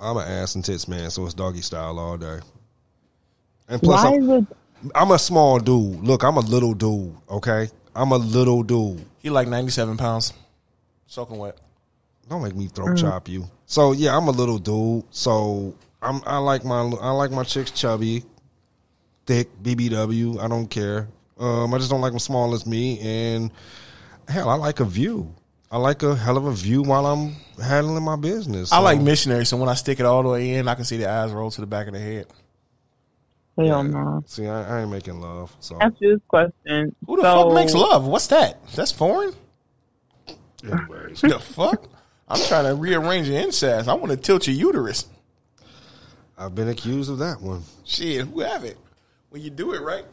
[0.00, 2.40] I'm an ass and tits man, so it's doggy style all day.
[3.68, 4.44] And plus, I'm, it?
[4.94, 6.00] I'm a small dude.
[6.00, 7.14] Look, I'm a little dude.
[7.30, 9.04] Okay, I'm a little dude.
[9.18, 10.32] He like ninety seven pounds,
[11.06, 11.58] soaking wet.
[12.28, 13.44] Don't make me throat chop you.
[13.66, 15.04] So yeah, I'm a little dude.
[15.10, 18.24] So I'm I like my I like my chicks chubby,
[19.26, 20.40] thick, BBW.
[20.40, 21.08] I don't care.
[21.38, 23.00] Um, I just don't like them small as me.
[23.00, 23.50] And
[24.28, 25.34] hell, I like a view.
[25.70, 28.72] I like a hell of a view while I'm handling my business.
[28.72, 30.84] I So, like missionary, so when I stick it all the way in, I can
[30.84, 32.26] see the eyes roll to the back of the head.
[33.58, 34.22] Hell no.
[34.26, 35.54] See, I, I ain't making love.
[35.60, 36.94] So Ask you this question.
[37.06, 38.06] Who the so, fuck makes love?
[38.06, 38.64] What's that?
[38.74, 39.32] That's foreign.
[40.62, 41.88] anyways, the fuck?
[42.28, 43.88] I'm trying to rearrange your incest.
[43.88, 45.06] I want to tilt your uterus.
[46.36, 47.62] I've been accused of that one.
[47.84, 48.78] Shit, who have it?
[49.30, 50.04] When you do it right.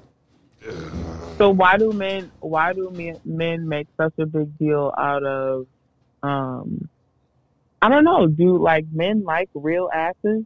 [1.37, 2.31] So why do men?
[2.39, 5.65] Why do men, men make such a big deal out of?
[6.21, 6.87] Um,
[7.81, 8.27] I don't know.
[8.27, 10.43] Do like men like real asses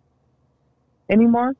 [1.10, 1.54] anymore?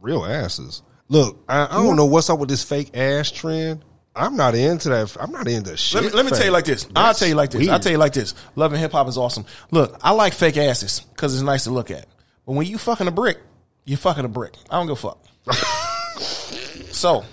[0.00, 0.82] Real asses.
[1.08, 3.84] Look, I, I don't know what's up with this fake ass trend.
[4.18, 5.16] I'm not into that.
[5.20, 6.02] I'm not into shit.
[6.02, 6.88] Let me, let me tell you like this.
[6.96, 7.68] I'll tell you like this.
[7.68, 8.34] I'll tell you like this.
[8.56, 9.46] Love and hip hop is awesome.
[9.70, 12.06] Look, I like fake asses because it's nice to look at.
[12.44, 13.38] But when you fucking a brick,
[13.84, 14.54] you fucking a brick.
[14.70, 15.24] I don't give a fuck.
[16.90, 17.24] so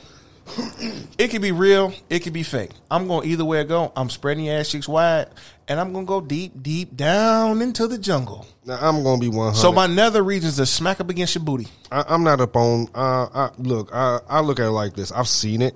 [1.17, 2.71] it could be real, it could be fake.
[2.89, 3.91] I'm going either way it go.
[3.95, 5.27] I'm spreading your ass cheeks wide,
[5.67, 8.45] and I'm gonna go deep, deep down into the jungle.
[8.65, 9.57] Now, I'm gonna be 100.
[9.57, 11.67] So my nether regions are smack up against your booty.
[11.91, 12.87] I, I'm not up on.
[12.93, 15.11] Uh, I, look, I, I look at it like this.
[15.11, 15.75] I've seen it,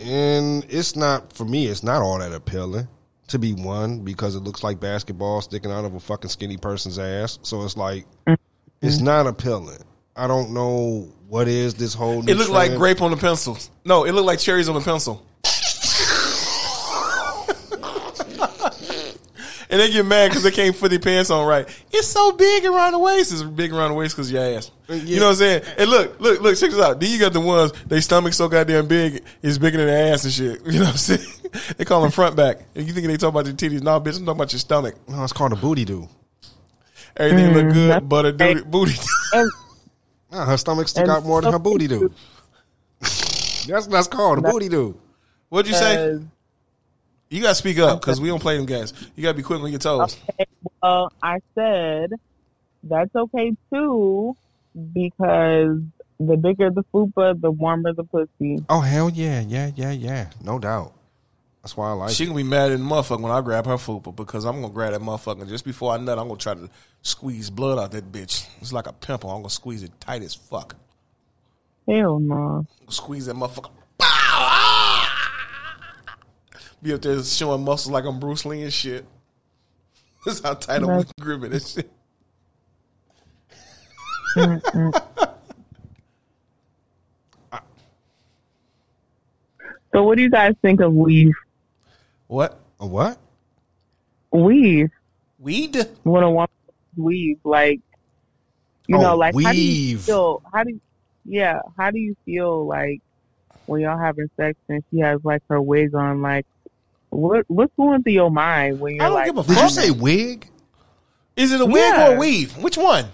[0.00, 1.66] and it's not for me.
[1.66, 2.88] It's not all that appealing.
[3.28, 6.98] To be one, because it looks like basketball sticking out of a fucking skinny person's
[6.98, 7.38] ass.
[7.42, 8.34] So it's like, mm-hmm.
[8.82, 9.84] it's not appealing.
[10.16, 12.22] I don't know what is this whole.
[12.22, 13.56] New It looked like grape on the pencil.
[13.84, 15.24] No, it looked like cherries on the pencil.
[19.70, 21.66] And they get mad because they can't put their pants on right.
[21.92, 23.32] It's so big around the waist.
[23.32, 24.70] It's big around the waist because your ass.
[24.88, 25.62] Uh, you know what I'm saying?
[25.78, 27.00] And look, look, look, check this out.
[27.00, 30.24] Then you got the ones, their stomach so goddamn big, it's bigger than their ass
[30.24, 30.60] and shit.
[30.66, 31.26] You know what I'm saying?
[31.76, 32.58] they call them front back.
[32.74, 33.82] And you think they talk about your titties.
[33.82, 34.96] No, bitch, I'm talking about your stomach.
[35.08, 36.08] No, it's called a booty do.
[37.16, 38.62] Everything look good, but a booty.
[38.62, 38.94] booty.
[39.32, 39.50] And
[40.32, 42.12] Nah, her stomach stick out more than her booty do.
[43.00, 44.98] that's what that's called a booty do.
[45.48, 46.20] What'd you say?
[47.30, 48.92] You gotta speak up because we don't play them games.
[49.14, 50.18] You gotta be quick on your toes.
[50.30, 50.46] okay,
[50.82, 52.10] well, I said
[52.82, 54.36] that's okay too
[54.92, 55.78] because
[56.18, 58.64] the bigger the fupa, the warmer the pussy.
[58.68, 60.30] Oh hell yeah, yeah, yeah, yeah.
[60.42, 60.92] No doubt.
[61.62, 63.74] That's why I like She gonna be mad at the motherfucker when I grab her
[63.74, 66.18] fupa because I'm gonna grab that motherfucker just before I nut.
[66.18, 66.68] I'm gonna try to
[67.02, 68.48] squeeze blood out that bitch.
[68.60, 69.30] It's like a pimple.
[69.30, 70.74] I'm gonna squeeze it tight as fuck.
[71.86, 72.66] Hell no.
[72.88, 73.70] Squeeze that motherfucker.
[76.82, 79.04] Be up there showing muscles like I'm Bruce Lee and shit.
[80.24, 81.90] That's how tight I'm That's- gripping this shit.
[89.92, 91.34] So, what do you guys think of weave?
[92.28, 92.58] What?
[92.78, 93.18] A what?
[94.30, 94.90] Weave.
[95.38, 95.76] Weed?
[96.04, 96.48] When a woman
[96.96, 97.80] weave, like,
[98.86, 100.42] you Oh, know, like, how do you feel?
[100.52, 100.80] How do you,
[101.24, 103.00] yeah, how do you feel like
[103.66, 106.22] when y'all having sex and she has like her wig on?
[106.22, 106.46] Like,
[107.10, 109.68] what what's going through your mind when you're I don't like, give a Did you
[109.68, 110.48] say wig?
[111.36, 112.10] Is it a wig Yeah.
[112.10, 112.56] or a weave?
[112.58, 113.06] Which one?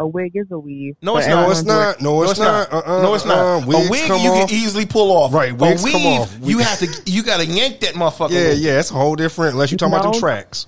[0.00, 0.96] a wig is a weave?
[1.02, 1.42] No, it's not.
[1.42, 2.00] No, it's not.
[2.00, 2.72] No, it's, not.
[2.72, 3.38] Uh-uh, no, it's not.
[3.38, 3.62] uh-uh.
[3.64, 4.48] a wig you off.
[4.48, 5.32] can easily pull off.
[5.32, 6.36] Right, wigs a weave, come off.
[6.42, 8.30] you have to you got to yank that motherfucker.
[8.30, 8.60] Yeah, loose.
[8.60, 9.54] yeah, it's a whole different.
[9.54, 10.66] Unless you're talking about them tracks.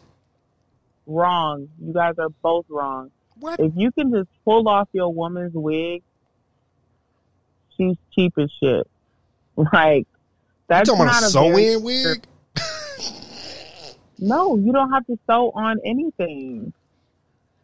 [1.06, 1.68] wrong.
[1.80, 3.10] You guys are both wrong.
[3.38, 3.60] What?
[3.60, 6.02] If you can just pull off your woman's wig,
[7.76, 8.86] she's cheap as shit.
[9.72, 10.06] Like
[10.70, 12.24] You that's talking about not a a sew in wig?
[14.20, 16.72] No, you don't have to sew on anything.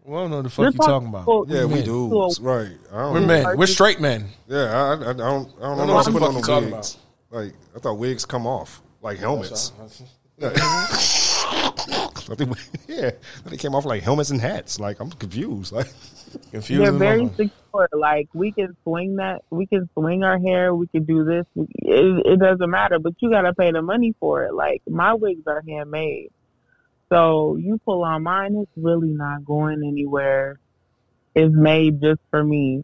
[0.04, 1.24] We don't know the fuck You're you talking about.
[1.26, 2.30] to- Yeah, we do.
[2.40, 2.70] Right.
[2.92, 3.26] I don't We're know.
[3.26, 3.56] men.
[3.56, 4.26] We're straight men.
[4.48, 5.18] Yeah, I, I, I don't.
[5.18, 6.98] I don't know know what what to put on the you talking wigs.
[7.30, 9.72] Like I thought wigs come off like helmets.
[12.30, 12.56] I think-
[12.88, 13.10] yeah,
[13.44, 14.78] they came off like helmets and hats.
[14.80, 15.72] Like I'm confused.
[15.76, 15.88] Like
[16.50, 16.82] Confused.
[16.82, 17.88] They're very secure.
[17.92, 21.46] Like we can swing that, we can swing our hair, we can do this.
[21.56, 24.52] It, it doesn't matter, but you gotta pay the money for it.
[24.52, 26.30] Like my wigs are handmade,
[27.10, 30.58] so you pull on mine, it's really not going anywhere.
[31.34, 32.82] It's made just for me.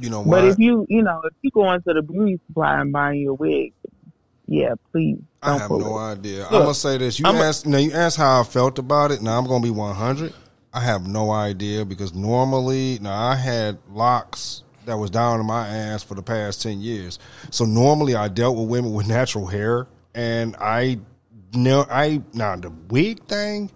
[0.00, 2.92] you know But if you, you know, if you go into the beauty supply and
[2.92, 3.74] buy you a wig,
[4.50, 6.02] yeah, please don't I have no it.
[6.18, 6.44] idea.
[6.46, 7.18] I'm gonna say this.
[7.20, 7.66] You I'm a- asked.
[7.66, 9.22] now you asked how I felt about it.
[9.22, 10.34] Now I'm gonna be 100.
[10.74, 15.68] I have no idea because normally, now I had locks that was down to my
[15.68, 17.18] ass for the past 10 years.
[17.50, 20.98] So normally I dealt with women with natural hair, and I
[21.54, 23.70] no, I now the wig thing,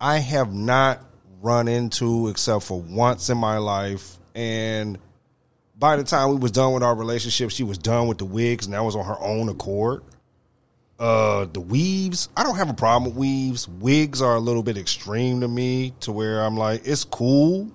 [0.00, 1.04] I have not
[1.40, 4.98] run into except for once in my life, and
[5.78, 8.64] by the time we was done with our relationship, she was done with the wigs,
[8.66, 10.02] and that was on her own accord.
[10.98, 13.68] Uh, the weaves, I don't have a problem with weaves.
[13.68, 17.70] Wigs are a little bit extreme to me, to where I'm like, it's cool.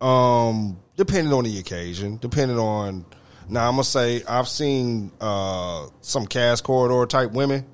[0.00, 3.04] Um, depending on the occasion, depending on.
[3.48, 7.64] Now I'm gonna say I've seen uh some cast corridor type women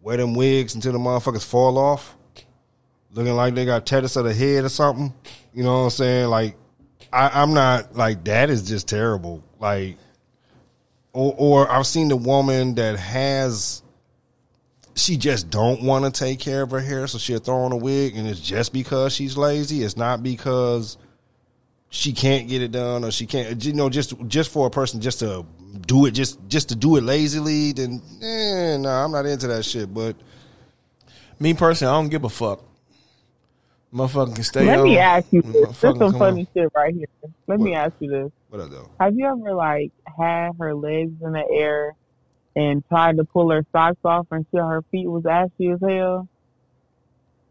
[0.00, 2.16] wear them wigs until the motherfuckers fall off,
[3.12, 5.12] looking like they got tetanus of the head or something.
[5.52, 6.28] You know what I'm saying?
[6.28, 6.56] Like
[7.14, 9.44] I, I'm not like that is just terrible.
[9.60, 9.98] Like,
[11.12, 13.83] or or I've seen the woman that has,
[14.96, 17.76] she just don't want to take care of her hair, so she'll throw on a
[17.76, 19.82] wig, and it's just because she's lazy.
[19.82, 20.96] It's not because
[21.90, 23.64] she can't get it done or she can't.
[23.64, 25.44] You know, just just for a person just to
[25.86, 27.72] do it, just just to do it lazily.
[27.72, 29.92] Then, eh, no, I'm not into that shit.
[29.92, 30.16] But
[31.40, 32.62] Me personally, I don't give a fuck.
[33.92, 34.84] Motherfucker can stay Let on.
[34.84, 35.68] me ask you this.
[35.68, 37.06] This some come funny shit right here.
[37.46, 38.32] Let me ask you this.
[38.48, 38.90] what up though?
[38.98, 41.94] Have you ever like had her legs in the air
[42.56, 46.28] and tried to pull her socks off and see her feet was ashy as hell?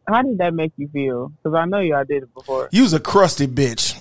[0.08, 1.32] How did that make you feel?
[1.42, 2.70] Because I know y'all did it before.
[2.72, 4.00] You was a crusty bitch.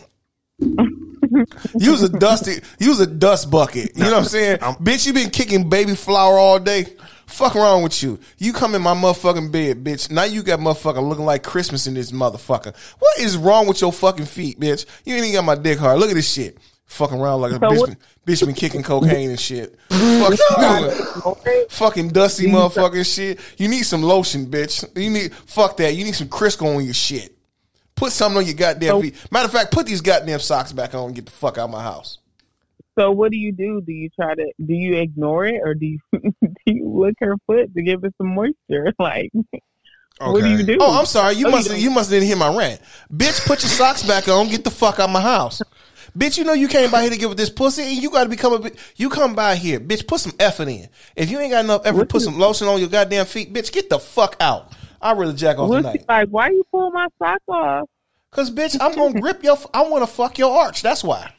[0.58, 2.60] you was a dusty.
[2.78, 3.96] You was a dust bucket.
[3.96, 4.58] You know what I'm saying?
[4.58, 6.86] bitch, you been kicking baby flour all day.
[7.26, 8.18] Fuck wrong with you?
[8.36, 10.10] You come in my motherfucking bed, bitch.
[10.10, 12.74] Now you got motherfucker looking like Christmas in this motherfucker.
[12.98, 14.84] What is wrong with your fucking feet, bitch?
[15.04, 15.98] You ain't even got my dick hard.
[15.98, 16.58] Look at this shit.
[16.92, 17.98] Fucking around like a So bitch, what- been,
[18.34, 19.78] bitch been kicking cocaine and shit.
[19.88, 21.22] Fuck you?
[21.24, 21.64] Okay?
[21.70, 23.40] Fucking dusty motherfucking shit.
[23.56, 24.84] You need some lotion, bitch.
[25.00, 25.94] You need fuck that.
[25.94, 27.34] You need some Crisco on your shit.
[27.94, 29.14] Put something on your goddamn So- feet.
[29.30, 31.70] Matter of fact, put these goddamn socks back on and get the fuck out of
[31.70, 32.18] my house.
[32.98, 33.80] So what do you do?
[33.80, 34.52] Do you try to?
[34.64, 38.14] Do you ignore it or do you do you lick her foot to give it
[38.18, 38.92] some moisture?
[38.98, 39.30] Like,
[40.20, 40.76] what do you do?
[40.78, 41.34] Oh, I'm sorry.
[41.34, 42.80] You Oh, you must don't- you must didn't hear my rant.
[43.12, 44.48] Bitch, put your socks back on.
[44.48, 45.62] Get the fuck out of my house.
[46.16, 48.24] Bitch, you know you came by here to get with this pussy, and you got
[48.24, 48.58] to become a.
[48.58, 50.06] bi- You come by here, bitch.
[50.06, 50.88] Put some effort in.
[51.16, 53.52] If you ain't got enough effort, What put you- some lotion on your goddamn feet,
[53.52, 53.72] bitch.
[53.72, 54.72] Get the fuck out.
[55.00, 56.04] I really jack off What's tonight.
[56.08, 56.28] like?
[56.28, 57.88] Why you pull my sock off?
[58.30, 59.58] Cause bitch, I'm gonna grip your.
[59.74, 60.82] I want to fuck your arch.
[60.82, 61.32] That's why.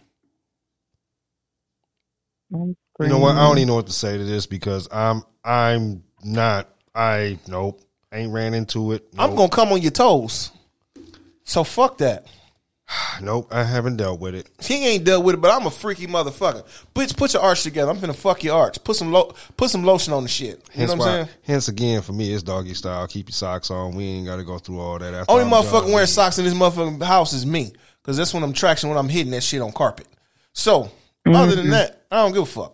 [2.51, 3.36] You know what?
[3.36, 7.82] I don't even know what to say to this because I'm I'm not I nope
[8.11, 9.07] ain't ran into it.
[9.17, 10.51] I'm gonna come on your toes.
[11.45, 12.28] So fuck that.
[13.22, 13.48] nope.
[13.52, 14.50] I haven't dealt with it.
[14.62, 16.64] He ain't dealt with it, but I'm a freaky motherfucker.
[16.96, 17.91] Bitch, put your arch together.
[17.91, 18.84] I'm finna fuck your arch.
[18.84, 20.58] Put some lo- put some lotion on the shit.
[20.74, 21.26] You Hence know what I'm why.
[21.26, 21.38] saying?
[21.44, 23.08] Hence again for me, it's doggy style.
[23.08, 23.96] Keep your socks on.
[23.96, 25.14] We ain't got to go through all that.
[25.14, 25.91] After Only I'm motherfucker done.
[25.91, 27.74] wearing socks in this motherfucking house is me.
[28.04, 30.08] Cause that's when I'm traction when I'm hitting that shit on carpet.
[30.52, 30.91] So
[31.26, 31.72] other than mm-hmm.
[31.72, 32.74] that, I don't give a fuck.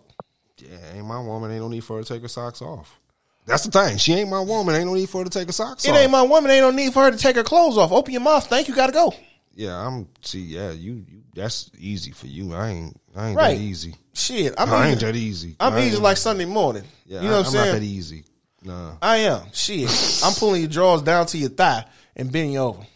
[0.58, 1.52] Yeah, ain't my woman.
[1.52, 2.98] Ain't no need for her to take her socks off.
[3.46, 3.96] That's the thing.
[3.96, 4.74] She ain't my woman.
[4.74, 5.96] Ain't no need for her to take her socks It off.
[5.96, 6.50] ain't my woman.
[6.50, 7.92] Ain't no need for her to take her clothes off.
[7.92, 8.46] Open your mouth.
[8.46, 8.74] Thank you.
[8.74, 9.14] Gotta go.
[9.54, 10.08] Yeah, I'm.
[10.22, 11.22] See, yeah, you, you.
[11.34, 12.54] That's easy for you.
[12.54, 13.00] I ain't.
[13.14, 13.56] I ain't Right.
[13.56, 13.94] that easy.
[14.14, 15.56] Shit, I'm I ain't that easy.
[15.58, 16.84] I'm easy like Sunday morning.
[17.06, 17.66] Yeah, you know I, what I'm I'm saying?
[17.66, 18.24] not that easy.
[18.62, 18.92] Nah.
[19.02, 19.42] I am.
[19.52, 21.84] Shit, I'm pulling your drawers down to your thigh
[22.16, 22.86] and bending you over.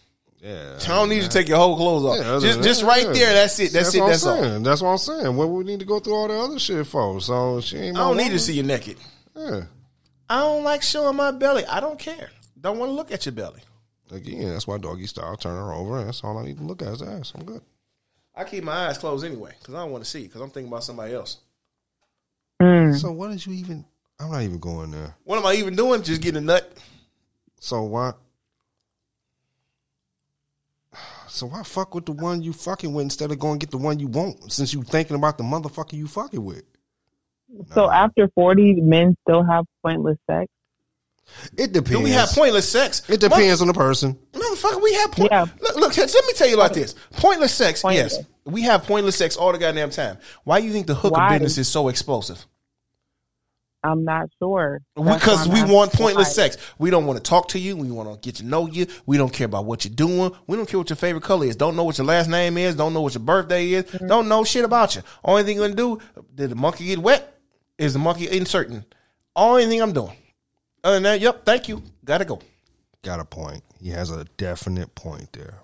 [0.40, 0.78] Yeah.
[0.84, 2.18] I don't need you to take your whole clothes off.
[2.18, 3.12] Yeah, just just right yeah.
[3.12, 3.32] there.
[3.32, 3.72] That's it.
[3.72, 4.00] That's, it.
[4.00, 4.42] what That's I'm all.
[4.42, 4.62] saying.
[4.62, 5.36] That's what I'm saying.
[5.36, 7.18] What we need to go through all the other shit for?
[7.22, 7.96] So she ain't.
[7.96, 8.98] I don't need to see you naked.
[9.34, 9.62] Yeah.
[10.28, 11.64] I don't like showing my belly.
[11.64, 12.30] I don't care.
[12.60, 13.60] Don't want to look at your belly.
[14.10, 15.36] Again, that's why doggy style.
[15.36, 17.32] Turn her over, and that's all I need to look at is ass.
[17.34, 17.62] I'm good.
[18.36, 20.68] I keep my eyes closed anyway because I don't want to see because I'm thinking
[20.68, 21.38] about somebody else.
[22.60, 22.96] Mm.
[22.96, 23.84] So what did you even?
[24.18, 25.14] I'm not even going there.
[25.24, 26.02] What am I even doing?
[26.02, 26.72] Just getting a nut.
[27.60, 28.12] So why?
[31.28, 33.98] So why fuck with the one you fucking with instead of going get the one
[33.98, 34.52] you want?
[34.52, 36.62] Since you thinking about the motherfucker you fucking with.
[37.72, 40.50] So after 40, men still have pointless sex?
[41.56, 41.90] It depends.
[41.90, 43.08] Do we have pointless sex?
[43.08, 44.18] It depends on the person.
[44.32, 45.30] Motherfucker, we have point.
[45.32, 45.46] Yeah.
[45.60, 47.82] Look, look, let me tell you like this: pointless sex.
[47.82, 48.16] Pointless.
[48.18, 50.18] Yes, we have pointless sex all the goddamn time.
[50.44, 51.38] Why do you think the hooker Why?
[51.38, 52.46] business is so explosive?
[53.84, 54.80] I'm not sure.
[54.96, 56.48] That's Because we want pointless why.
[56.48, 56.56] sex.
[56.78, 57.76] We don't want to talk to you.
[57.76, 58.86] We want to get to know you.
[59.04, 60.32] We don't care about what you're doing.
[60.46, 61.54] We don't care what your favorite color is.
[61.54, 62.74] Don't know what your last name is.
[62.76, 63.84] Don't know what your birthday is.
[63.84, 64.06] Mm-hmm.
[64.06, 65.02] Don't know shit about you.
[65.22, 66.00] Only thing you're gonna do,
[66.34, 67.38] did the monkey get wet?
[67.76, 68.86] Is the monkey inserting?
[69.36, 70.16] Only thing I'm doing.
[70.84, 71.82] Other than that, yep, thank you.
[72.04, 72.40] Gotta go.
[73.02, 73.64] Got a point.
[73.80, 75.60] He has a definite point there.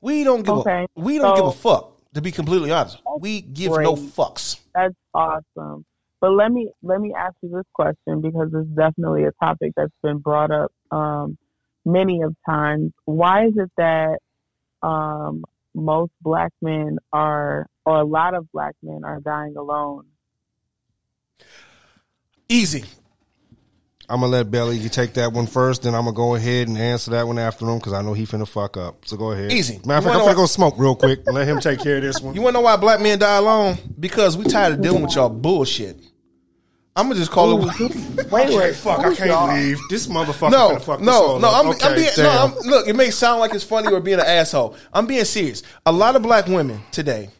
[0.00, 1.96] We don't give Okay, a we don't so- give a fuck.
[2.14, 4.58] To be completely honest, we give no fucks.
[4.74, 5.84] That's awesome.
[6.20, 9.92] But let me let me ask you this question because it's definitely a topic that's
[10.02, 11.38] been brought up um,
[11.84, 12.92] many of times.
[13.04, 14.18] Why is it that
[14.82, 20.06] um, most black men are, or a lot of black men are dying alone?
[22.48, 22.84] Easy.
[24.10, 26.76] I'm gonna let Belly you take that one first, then I'm gonna go ahead and
[26.76, 29.06] answer that one after him because I know he finna fuck up.
[29.06, 29.52] So go ahead.
[29.52, 29.80] Easy.
[29.86, 31.20] Matter of fact, I'm wanna finna go smoke real quick.
[31.26, 32.34] Let him take care of this one.
[32.34, 33.78] You wanna know why black men die alone?
[33.98, 35.96] Because we tired of dealing with y'all bullshit.
[36.96, 37.78] I'm gonna just call it.
[38.30, 39.46] Wait, wait, Fuck, I who's y'all?
[39.48, 39.78] can't leave.
[39.88, 41.48] This motherfucker No, finna fuck this no, no.
[41.48, 42.30] I'm, okay, I'm being no.
[42.30, 44.76] I'm, look, it may sound like it's funny or being an asshole.
[44.92, 45.62] I'm being serious.
[45.86, 47.30] A lot of black women today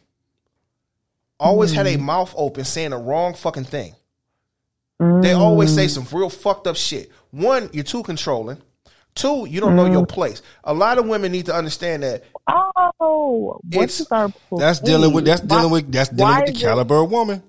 [1.39, 2.03] always had a Hmm.
[2.05, 3.93] mouth open saying the wrong fucking thing.
[5.01, 5.89] They always say mm.
[5.89, 7.11] some real fucked up shit.
[7.31, 8.61] One, you're too controlling.
[9.15, 10.09] Two, you don't know your mm.
[10.09, 10.41] place.
[10.63, 12.23] A lot of women need to understand that.
[12.47, 16.51] Oh, It's- what's our That's dealing with that's Why- dealing with that's dealing with the
[16.51, 17.41] is it- caliber of woman.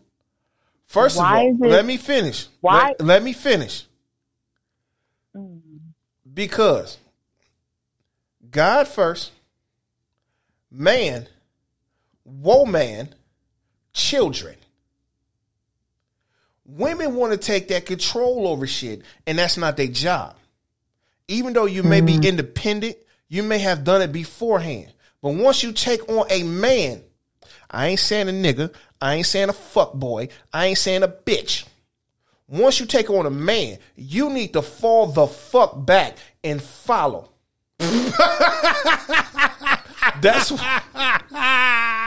[0.87, 2.49] First of all, it- let me finish.
[2.61, 3.85] Why- Let, let me finish.
[5.37, 5.61] Mm.
[6.33, 6.97] Because
[8.51, 9.33] God first,
[10.71, 11.29] man,
[12.25, 13.15] woman,
[13.93, 14.57] children.
[16.65, 20.37] Women want to take that control over shit, and that's not their job.
[21.29, 22.25] Even though you may be mm-hmm.
[22.25, 22.97] independent,
[23.29, 24.93] you may have done it beforehand.
[25.21, 27.03] But once you take on a man,
[27.71, 31.09] I ain't saying a nigga, I ain't saying a fuck boy, I ain't saying a
[31.09, 31.65] bitch.
[32.49, 37.31] Once you take on a man, you need to fall the fuck back and follow.
[40.21, 40.53] that's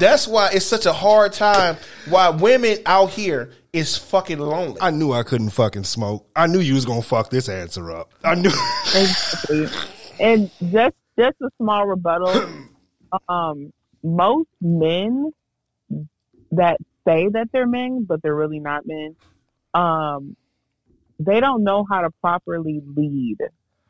[0.00, 1.76] that's why it's such a hard time.
[2.08, 4.78] Why women out here is fucking lonely.
[4.80, 6.26] I knew I couldn't fucking smoke.
[6.34, 8.12] I knew you was gonna fuck this answer up.
[8.24, 8.50] I knew.
[8.94, 9.68] Exactly.
[10.18, 12.48] and just just a small rebuttal.
[13.28, 13.72] Um,
[14.04, 15.32] most men
[16.52, 19.16] that say that they're men, but they're really not men,
[19.74, 20.36] um,
[21.18, 23.38] they don't know how to properly lead,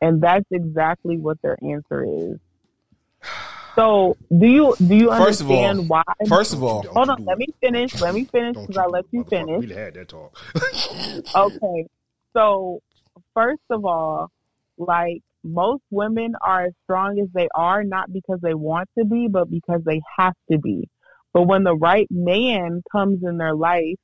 [0.00, 2.38] and that's exactly what their answer is.
[3.74, 6.02] So, do you do you First of all, understand why?
[6.28, 8.00] First of all, Hold on, let me finish.
[8.00, 9.60] Let me finish because I let you finish.
[9.60, 10.38] We had that talk.
[11.34, 11.86] Okay.
[12.32, 12.80] So,
[13.34, 14.30] first of all,
[14.78, 19.28] like most women are as strong as they are, not because they want to be,
[19.28, 20.88] but because they have to be.
[21.32, 23.98] But when the right man comes in their life,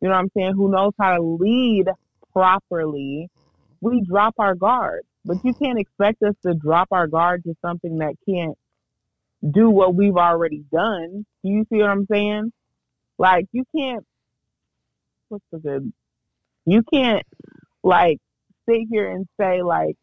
[0.00, 1.88] you know what I'm saying, who knows how to lead
[2.32, 3.28] properly,
[3.80, 5.02] we drop our guard.
[5.24, 5.64] But you mm-hmm.
[5.64, 8.56] can't expect us to drop our guard to something that can't
[9.48, 11.26] do what we've already done.
[11.42, 12.52] Do you see what I'm saying?
[13.18, 14.04] Like, you can't,
[15.28, 15.92] what's the good?
[16.64, 17.26] You can't
[17.82, 18.18] like
[18.68, 19.96] sit here and say like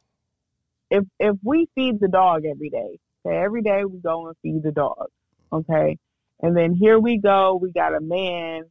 [0.89, 4.63] if if we feed the dog every day, okay, every day we go and feed
[4.63, 5.07] the dog,
[5.53, 5.97] okay,
[6.41, 8.63] and then here we go, we got a man,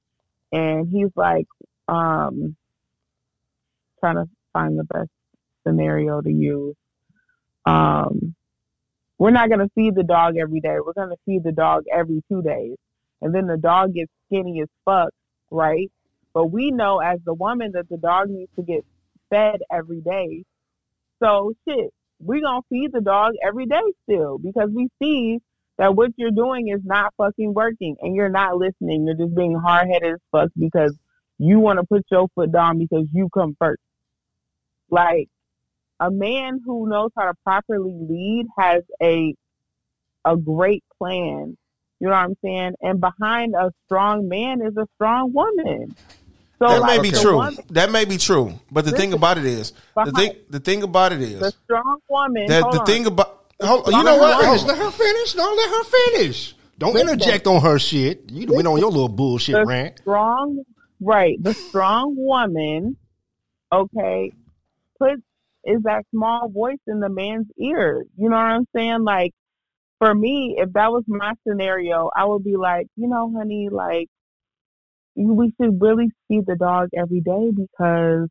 [0.52, 1.46] and he's like,
[1.86, 2.56] um,
[4.00, 5.10] trying to find the best
[5.66, 6.76] scenario to use.
[7.66, 8.34] Um,
[9.18, 10.76] we're not gonna feed the dog every day.
[10.84, 12.76] We're gonna feed the dog every two days,
[13.20, 15.10] and then the dog gets skinny as fuck,
[15.50, 15.90] right?
[16.32, 18.84] But we know as the woman that the dog needs to get
[19.30, 20.44] fed every day.
[21.22, 25.38] So shit, we gonna feed the dog every day still because we see
[25.78, 29.06] that what you're doing is not fucking working and you're not listening.
[29.06, 30.94] You're just being hard headed as fuck because
[31.38, 33.80] you want to put your foot down because you come first.
[34.90, 35.28] Like
[36.00, 39.34] a man who knows how to properly lead has a
[40.24, 41.56] a great plan.
[42.00, 42.74] You know what I'm saying?
[42.80, 45.96] And behind a strong man is a strong woman.
[46.60, 47.36] So that like, may be true.
[47.36, 48.52] woman- that may be true.
[48.70, 51.98] But the thing about it is, the thing the thing about it is the strong
[52.08, 52.46] woman.
[52.46, 52.86] that the on.
[52.86, 54.40] thing about hold, you know what?
[54.40, 54.60] Finish.
[54.60, 54.84] Hold Let on.
[54.84, 55.34] her finish.
[55.36, 56.54] No, let her finish.
[56.78, 57.08] Don't Listen.
[57.10, 58.30] interject on her shit.
[58.30, 59.98] You went on your little bullshit the rant.
[59.98, 60.62] strong
[61.00, 62.96] right the strong woman
[63.72, 64.32] okay
[64.98, 65.22] puts
[65.68, 69.02] is that small voice in the man's ear you know what i'm saying?
[69.04, 69.32] Like
[69.98, 74.08] for me if that was my scenario i would be like you know honey like
[75.16, 78.28] we should really feed the dog every day because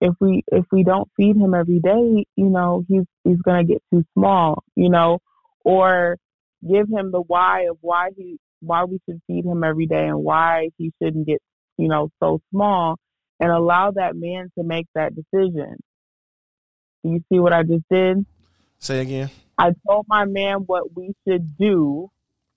[0.00, 3.82] if we if we don't feed him every day you know he's he's to get
[3.92, 5.18] too small you know?
[5.66, 6.18] Or
[6.62, 10.22] give him the why of why he why we should feed him every day and
[10.22, 11.40] why he shouldn't get
[11.78, 12.96] you know so small
[13.40, 15.76] and allow that man to make that decision
[17.04, 18.24] you see what i just did
[18.78, 19.30] Say again.
[19.58, 22.10] i told my man what we should do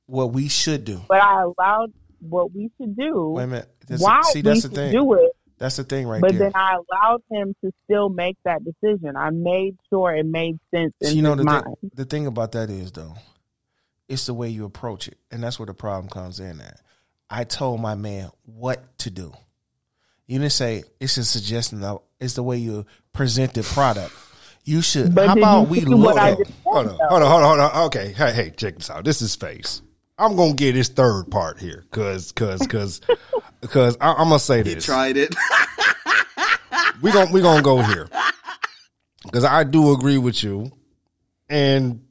[0.07, 1.01] What we should do.
[1.07, 3.69] but i allowed what we should do Wait a minute.
[3.81, 4.91] That's- why see, we the thing.
[4.91, 6.39] do it That's the thing right but there.
[6.39, 9.15] then I allowed him to still make that decision.
[9.15, 11.63] I made sure it made sense in you know his the mind.
[11.81, 13.13] thing, the thing about that is though,
[14.09, 16.59] it's the way you approach it, and that's where the problem comes in.
[16.61, 16.81] At
[17.29, 19.31] I told my man what to do.
[20.27, 21.83] You didn't say it's a suggestion.
[22.19, 24.13] It's the way you present the product.
[24.67, 25.15] You should.
[25.15, 26.39] But how about we see what look I at?
[26.65, 27.85] Hold on, hold on, hold on, hold on.
[27.85, 29.05] Okay, hey, hey, check this out.
[29.05, 29.81] This is face.
[30.17, 32.99] I'm gonna get his third part here, cause, cause, cause,
[33.61, 34.67] cause I, I'm gonna say this.
[34.67, 34.85] He this.
[34.85, 35.33] tried it.
[37.01, 38.09] we gonna we gonna go here
[39.23, 40.69] because I do agree with you,
[41.47, 42.01] and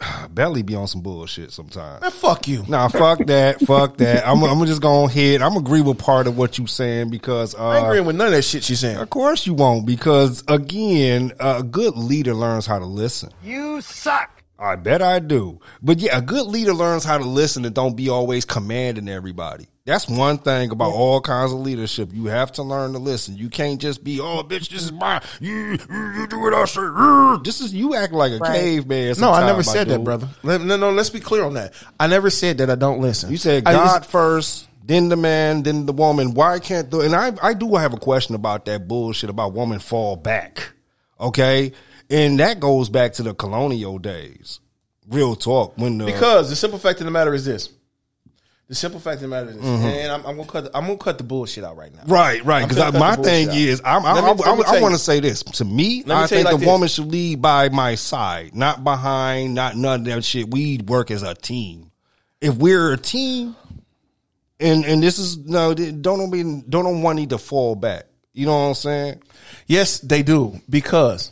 [0.30, 2.02] Belly be on some bullshit sometimes.
[2.02, 2.64] Man, fuck you.
[2.68, 4.26] Nah, fuck that, fuck that.
[4.26, 5.42] I'm I'm just gonna hit.
[5.42, 8.28] I'm agree with part of what you saying because I ain't uh, agreeing with none
[8.28, 8.96] of that shit she's saying.
[8.96, 13.30] of course you won't because again, a good leader learns how to listen.
[13.42, 14.42] You suck.
[14.58, 15.60] I bet I do.
[15.82, 19.66] But yeah, a good leader learns how to listen and don't be always commanding everybody.
[19.86, 22.08] That's one thing about all kinds of leadership.
[22.14, 23.36] You have to learn to listen.
[23.36, 27.42] You can't just be, oh, bitch, this is my, you, you, do what I say.
[27.44, 28.60] This is, you act like a Right.
[28.60, 29.14] caveman.
[29.18, 30.26] No, I never said that, brother.
[30.42, 30.90] No, no.
[30.90, 31.74] Let's be clear on that.
[32.00, 33.30] I never said that I don't listen.
[33.30, 36.32] You said God just- first, then the man, then the woman.
[36.32, 39.80] Why can't the, and I, I do have a question about that bullshit about woman
[39.80, 40.72] fall back.
[41.20, 41.72] Okay.
[42.08, 44.60] And that goes back to the colonial days.
[45.10, 45.76] Real talk.
[45.76, 47.68] When the, Because the simple fact of the matter is this.
[48.66, 49.84] The simple fact of the matter is Mm-hmm.
[49.84, 50.64] and I'm, I'm gonna cut.
[50.64, 52.02] The, I'm gonna cut the bullshit out right now.
[52.06, 52.66] Right, right.
[52.66, 53.54] Because my thing out.
[53.56, 55.42] is, I'm, I, Let me- I, I, want to say this.
[55.42, 56.66] To me, me I think like the this.
[56.66, 60.50] woman should lead by my side, not behind, not none of that shit.
[60.50, 61.90] We work as a team.
[62.40, 63.54] If we're a team,
[64.58, 68.06] and and this is no, don't don't one need to fall back.
[68.32, 69.22] You know what I'm saying?
[69.66, 71.30] Yes, they do because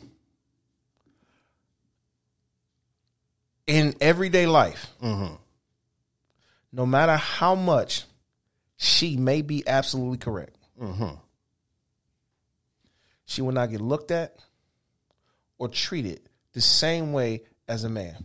[3.67, 5.35] in everyday life, Mm-hmm.
[6.73, 8.05] No matter how much
[8.77, 11.15] she may be absolutely correct, Mm-hmm.
[13.27, 14.37] she will not get looked at
[15.59, 16.21] or treated
[16.55, 18.25] the same way as a man.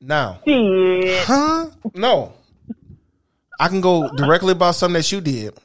[0.00, 1.24] Now, Shit.
[1.24, 1.70] Huh?
[1.94, 2.32] no,
[3.58, 5.58] I can go directly about something that you did,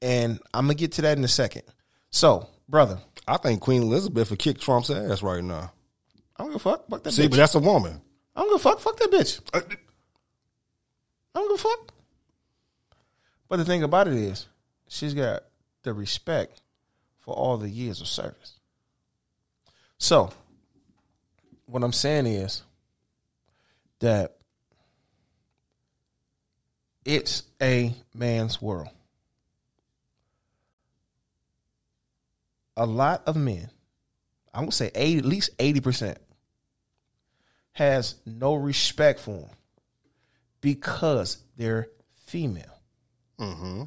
[0.00, 1.62] and I'm gonna get to that in a second.
[2.10, 5.70] So, brother, I think Queen Elizabeth would kick Trump's ass right now.
[6.36, 6.88] I don't give a fuck.
[6.88, 7.30] Fuck that See, bitch.
[7.30, 8.00] but that's a woman.
[8.34, 8.80] I don't give a fuck.
[8.80, 9.40] Fuck that bitch.
[9.52, 9.60] Uh,
[11.34, 11.92] I don't give a fuck.
[13.48, 14.46] But the thing about it is,
[14.88, 15.42] she's got
[15.82, 16.62] the respect
[17.20, 18.58] for all the years of service.
[19.98, 20.32] So,
[21.66, 22.62] what I'm saying is
[23.98, 24.36] that
[27.04, 28.88] it's a man's world.
[32.76, 33.68] A lot of men,
[34.54, 36.16] I'm gonna say 80, at least 80%,
[37.72, 39.50] has no respect for them
[40.60, 41.88] because they're
[42.26, 42.80] female.
[43.38, 43.84] Mm-hmm.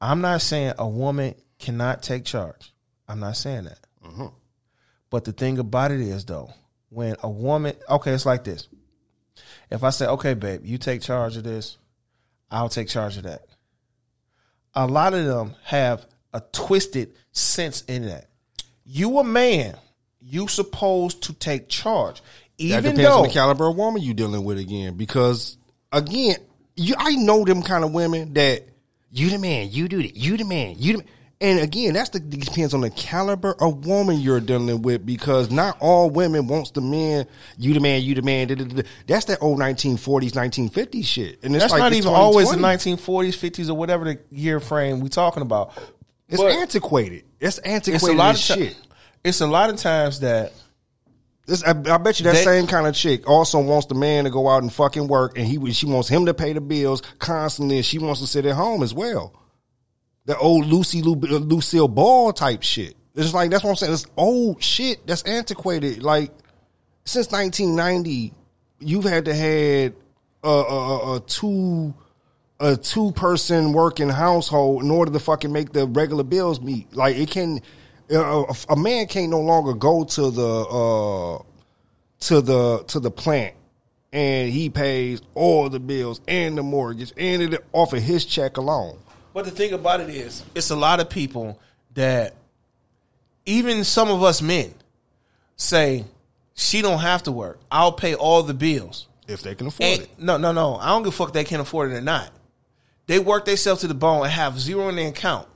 [0.00, 2.72] I'm not saying a woman cannot take charge.
[3.08, 3.78] I'm not saying that.
[4.04, 4.26] Mm-hmm.
[5.10, 6.52] But the thing about it is, though,
[6.88, 8.68] when a woman, okay, it's like this.
[9.70, 11.78] If I say, okay, babe, you take charge of this,
[12.50, 13.42] I'll take charge of that.
[14.74, 18.28] A lot of them have a twisted sense in that.
[18.84, 19.76] You a man,
[20.20, 22.22] you supposed to take charge.
[22.58, 24.94] That Even depends though on the caliber of woman you dealing with again.
[24.96, 25.56] Because
[25.90, 26.36] again,
[26.76, 28.64] you I know them kind of women that
[29.10, 31.08] you the man, you do it, you the man, you the man.
[31.42, 35.76] And again, that's the depends on the caliber of woman you're dealing with because not
[35.80, 37.26] all women wants the man,
[37.58, 38.46] you the man, you the man.
[38.46, 38.82] da, da, da.
[39.08, 41.40] That's that old 1940s, 1950s shit.
[41.42, 45.00] And it's That's like not even always the 1940s, 50s, or whatever the year frame
[45.00, 45.76] we talking about.
[46.28, 47.24] It's But antiquated.
[47.40, 48.76] It's antiquated it's a lot of shit.
[49.24, 50.52] It's a lot of times that
[51.46, 54.24] This, I, I bet you that They- same kind of chick also wants the man
[54.24, 57.02] to go out and fucking work, and he she wants him to pay the bills
[57.18, 59.34] constantly, and she wants to sit at home as well.
[60.26, 62.94] The old Lucy Lu, uh, Lucille Ball type shit.
[63.16, 63.92] It's like that's what I'm saying.
[63.92, 65.04] It's old shit.
[65.06, 66.02] That's antiquated.
[66.02, 66.30] Like
[67.04, 68.32] since 1990,
[68.78, 69.94] you've had to had
[70.44, 71.92] a, a, a, a two
[72.60, 76.94] a two person working household in order to fucking make the regular bills meet.
[76.94, 77.60] Like it can,
[78.20, 81.42] a, a man can't no longer go to the uh
[82.20, 83.54] to the to the plant
[84.12, 88.56] and he pays all the bills and the mortgage and it off of his check
[88.56, 88.98] alone.
[89.34, 91.58] But the thing about it is, it's a lot of people
[91.94, 92.34] that
[93.46, 94.74] even some of us men
[95.56, 96.04] say
[96.54, 97.58] she don't have to work.
[97.70, 99.08] I'll pay all the bills.
[99.26, 100.10] If they can afford And, it.
[100.18, 100.76] no, no, no.
[100.76, 102.30] I don't give a fuck they can't afford it or not.
[103.06, 105.48] They work themselves to the bone and have zero in their account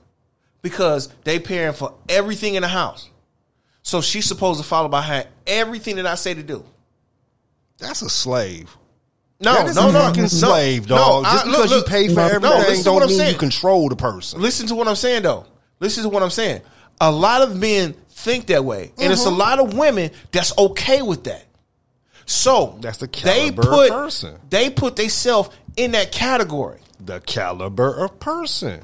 [0.70, 3.08] because they paying for everything in the house.
[3.82, 6.64] So she's supposed to follow behind everything that I say to do.
[7.78, 8.76] That's a slave.
[9.38, 11.24] No, that is no, a no, fucking no, slave, no, dog.
[11.24, 13.08] I- Just look, because look, you pay for no, everything listen to what don't I'm
[13.10, 13.32] mean saying.
[13.34, 14.40] you control the person.
[14.40, 15.46] Listen to what I'm saying though.
[15.78, 16.62] Listen to what I'm saying.
[17.00, 19.38] A lot of men think that way, and it's a Mm-hmm.
[19.38, 21.44] lot of women that's okay with that.
[22.24, 24.40] So That's the they caliber of put person.
[24.50, 26.80] they put themselves in that category.
[26.98, 28.82] the caliber of person.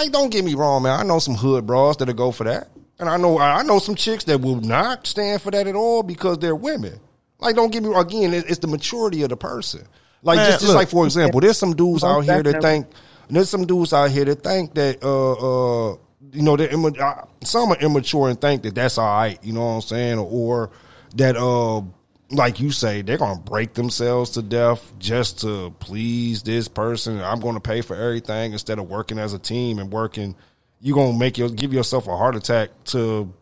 [0.00, 0.98] Like, don't get me wrong, man.
[0.98, 3.94] I know some hood bras that'll go for that, and I know I know some
[3.94, 6.98] chicks that will not stand for that at all because they're women.
[7.38, 8.06] Like, don't get me wrong.
[8.06, 9.86] Again, it's the maturity of the person.
[10.22, 10.76] Like, Man, just, just look.
[10.76, 12.86] like for example, there's some dudes out here that think
[13.28, 15.96] there's some dudes out here that think that uh uh
[16.32, 19.38] you know they're imma- uh, some are immature and think that that's all right.
[19.44, 20.70] You know what I'm saying, or, or
[21.16, 21.82] that uh
[22.30, 27.20] like you say they're gonna break themselves to death just to please this person.
[27.20, 30.36] I'm gonna pay for everything instead of working as a team and working.
[30.80, 33.32] You're gonna make your give yourself a heart attack to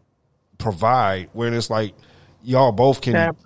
[0.56, 1.94] provide when it's like
[2.42, 3.36] y'all both can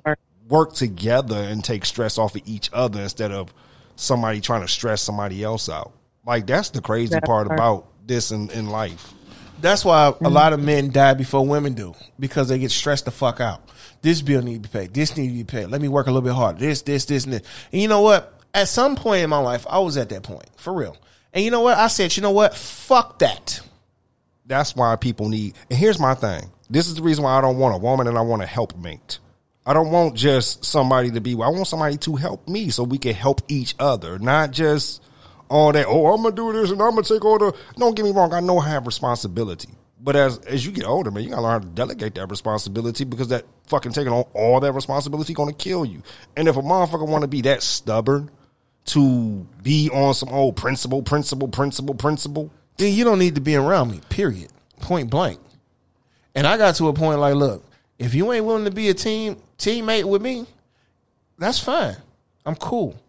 [0.48, 3.52] work together and take stress off of each other instead of
[3.96, 5.92] somebody trying to stress somebody else out.
[6.24, 7.58] Like that's the crazy That part part.
[7.58, 9.12] about this in, in life.
[9.60, 10.26] That's why a mm-hmm.
[10.26, 13.68] lot of men die before women do because they get stressed the fuck out.
[14.02, 14.94] This bill need to be paid.
[14.94, 15.66] This need to be paid.
[15.66, 16.58] Let me work a little bit harder.
[16.58, 17.42] This, this, this, and this.
[17.72, 18.38] And you know what?
[18.52, 20.96] At some point in my life, I was at that point for real.
[21.32, 21.78] And you know what?
[21.78, 22.54] I said, you know what?
[22.54, 23.60] Fuck that.
[24.44, 25.54] That's why people need.
[25.70, 26.50] And here's my thing.
[26.68, 29.18] This is the reason why I don't want a woman and I want a helpmate.
[29.64, 31.32] I don't want just somebody to be.
[31.34, 35.00] I want somebody to help me so we can help each other, not just
[35.48, 35.86] all that.
[35.86, 37.54] Oh, I'm gonna do this and I'm gonna take all the.
[37.76, 38.34] Don't get me wrong.
[38.34, 39.68] I know I have responsibility,
[40.02, 43.04] but as as you get older, man, you gotta learn how to delegate that responsibility
[43.04, 46.02] because that fucking taking on all that responsibility gonna kill you.
[46.36, 48.30] And if a motherfucker want to be that stubborn
[48.86, 53.54] to be on some old principle, principle, principle, principle, then you don't need to be
[53.54, 54.00] around me.
[54.08, 54.50] Period.
[54.80, 55.38] Point blank.
[56.34, 57.64] And I got to a point like, look,
[57.98, 60.46] if you ain't willing to be a team teammate with me,
[61.38, 61.96] that's fine.
[62.44, 63.00] I'm cool.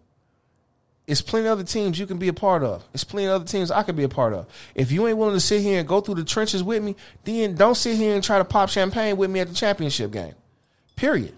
[1.05, 2.85] It's plenty of other teams you can be a part of.
[2.93, 4.47] It's plenty of other teams I can be a part of.
[4.73, 6.95] If you ain't willing to sit here and go through the trenches with me,
[7.25, 10.33] then don't sit here and try to pop champagne with me at the championship game.
[10.95, 11.33] Period.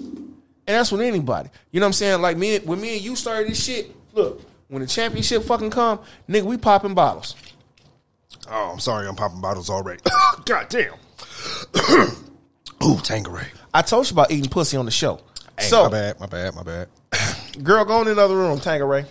[0.00, 0.34] And
[0.66, 1.50] that's with anybody.
[1.70, 2.22] You know what I'm saying?
[2.22, 6.00] Like me, when me and you started this shit, look, when the championship fucking come,
[6.28, 7.36] nigga, we popping bottles.
[8.50, 10.00] Oh, I'm sorry, I'm popping bottles already.
[10.44, 10.94] God damn.
[12.82, 13.46] Ooh, Tangeray.
[13.72, 15.20] I told you about eating pussy on the show.
[15.58, 16.88] Hey, so, my bad, my bad, my bad.
[17.62, 19.06] girl, go in another room, Tangeray.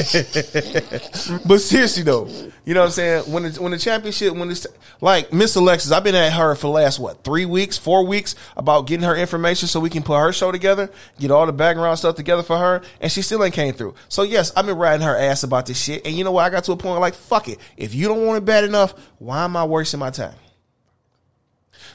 [1.46, 2.26] but seriously though,
[2.64, 3.24] you know what I'm saying?
[3.32, 4.66] When the when the championship, when it's
[5.00, 8.34] like Miss Alexis, I've been at her for the last what three weeks, four weeks
[8.56, 11.98] about getting her information so we can put her show together, get all the background
[11.98, 13.94] stuff together for her, and she still ain't came through.
[14.08, 16.44] So yes, I've been riding her ass about this shit, and you know what?
[16.44, 17.58] I got to a point like fuck it.
[17.76, 20.36] If you don't want it bad enough, why am I wasting my time?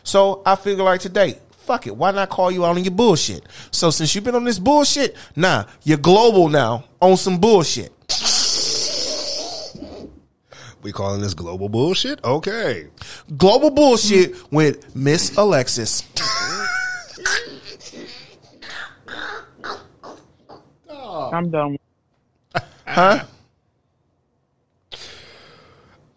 [0.04, 1.96] So I figure like today, fuck it.
[1.96, 3.44] Why not call you out on your bullshit?
[3.72, 7.92] So since you've been on this bullshit, nah, you're global now on some bullshit.
[10.82, 12.24] We calling this global bullshit?
[12.24, 12.88] Okay.
[13.38, 16.04] Global bullshit with Miss Alexis.
[21.10, 21.78] I'm done.
[22.86, 23.26] Huh?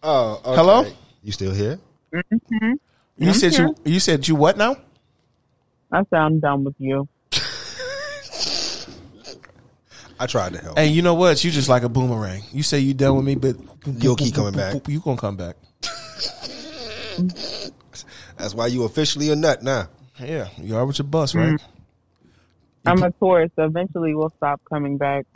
[0.03, 0.55] Oh, okay.
[0.55, 0.86] Hello?
[1.22, 1.80] You still here?
[2.12, 2.72] Mm-hmm.
[3.16, 4.76] You said you you said you what now?
[5.93, 7.09] I said I'm done with you.
[10.20, 10.76] I tried to help.
[10.78, 11.43] Hey, you know what?
[11.45, 12.43] You just like a boomerang.
[12.53, 14.74] You say you done with me, but You'll keep coming back.
[14.89, 15.57] You gonna come back?
[18.36, 19.89] That's why you officially a nut now.
[20.20, 21.53] Yeah, you are with your bus, right?
[21.55, 21.61] Mm.
[22.86, 23.51] I'm a Taurus.
[23.57, 25.26] So eventually, we'll stop coming back.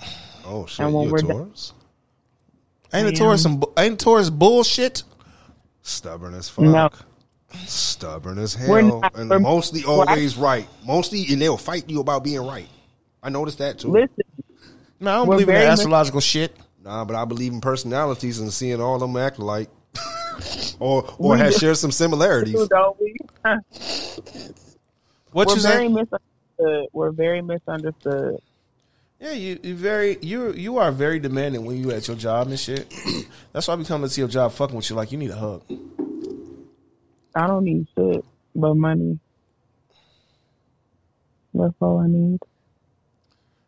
[0.44, 1.72] Oh shit, And when you a we're done- Taurus?
[2.92, 3.18] Ain't a Yeah.
[3.18, 5.02] Taurus some ain't Taurus bullshit?
[5.82, 6.64] Stubborn as fuck.
[6.64, 6.90] No.
[7.66, 9.00] Stubborn as We're hell.
[9.00, 9.14] not.
[9.16, 10.66] and We're- mostly always right.
[10.86, 12.68] Mostly, and they'll fight you about being right.
[13.22, 13.88] I noticed that too.
[13.88, 14.16] Listen,
[15.00, 16.56] No, I don't believe in that very astrological shit.
[16.84, 19.68] Nah, but I believe in personalities and seeing all of them act alike.
[20.80, 22.66] or or We has shared some similarities.
[22.68, 23.14] don't we?
[25.32, 25.88] What We're you very say?
[25.88, 26.88] misunderstood.
[26.92, 28.38] We're very misunderstood.
[29.20, 32.58] Yeah, you you very you you are very demanding when you at your job and
[32.58, 32.92] shit.
[33.52, 35.30] That's why I be coming to see your job fucking with you like you need
[35.30, 35.62] a hug.
[37.34, 38.24] I don't need shit
[38.54, 39.18] but money.
[41.54, 42.40] That's all I need.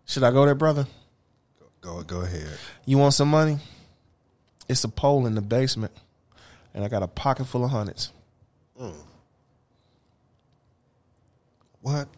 [0.07, 0.87] Should I go there, brother?
[1.81, 2.59] Go go ahead.
[2.87, 3.59] You want some money?
[4.69, 5.93] It's a pole in the basement,
[6.73, 8.11] and I got a pocket full of hundreds.
[8.81, 8.95] Mm.
[11.83, 12.09] What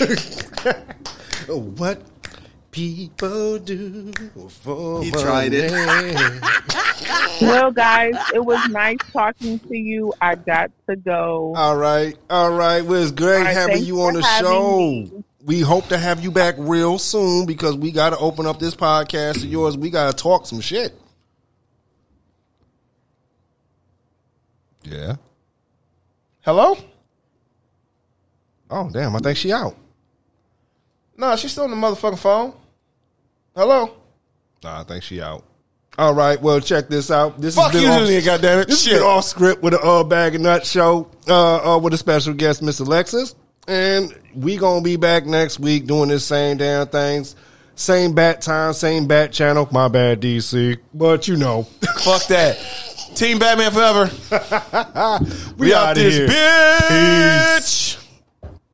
[1.46, 2.19] what
[2.70, 4.12] people do
[4.48, 5.70] for He tried it.
[7.40, 10.12] Well, guys, it was nice talking to you.
[10.20, 11.54] I got to go.
[11.56, 12.84] All right, all right.
[12.84, 14.78] Well, it's great All right, having you on the show.
[14.78, 15.24] me.
[15.42, 18.76] We hope to have you back real soon because we got to open up this
[18.76, 19.76] podcast of yours.
[19.78, 20.92] We got to talk some shit.
[24.82, 25.16] Yeah.
[26.42, 26.76] Hello?
[28.70, 29.16] Oh damn!
[29.16, 29.76] I think she out.
[31.20, 32.54] No, she's still on the motherfucking phone.
[33.54, 33.94] Hello?
[34.64, 35.44] Nah, I think she out.
[35.98, 36.40] All right.
[36.40, 37.38] Well, check this out.
[37.38, 38.68] This Fuck has you, Julian, goddammit.
[38.68, 38.92] This Shit.
[38.92, 41.98] has been off script with a uh, bag of nut show uh, uh, with a
[41.98, 43.34] special guest, Miss Alexis,
[43.68, 47.36] and we gonna be back next week doing this same damn things,
[47.74, 49.68] same bat time, same bat channel.
[49.70, 51.64] My bad, DC, but you know,
[51.98, 52.56] Fuck that.
[53.14, 54.04] Team Batman forever.
[55.58, 56.28] we, out this here.
[56.28, 57.79] bitch.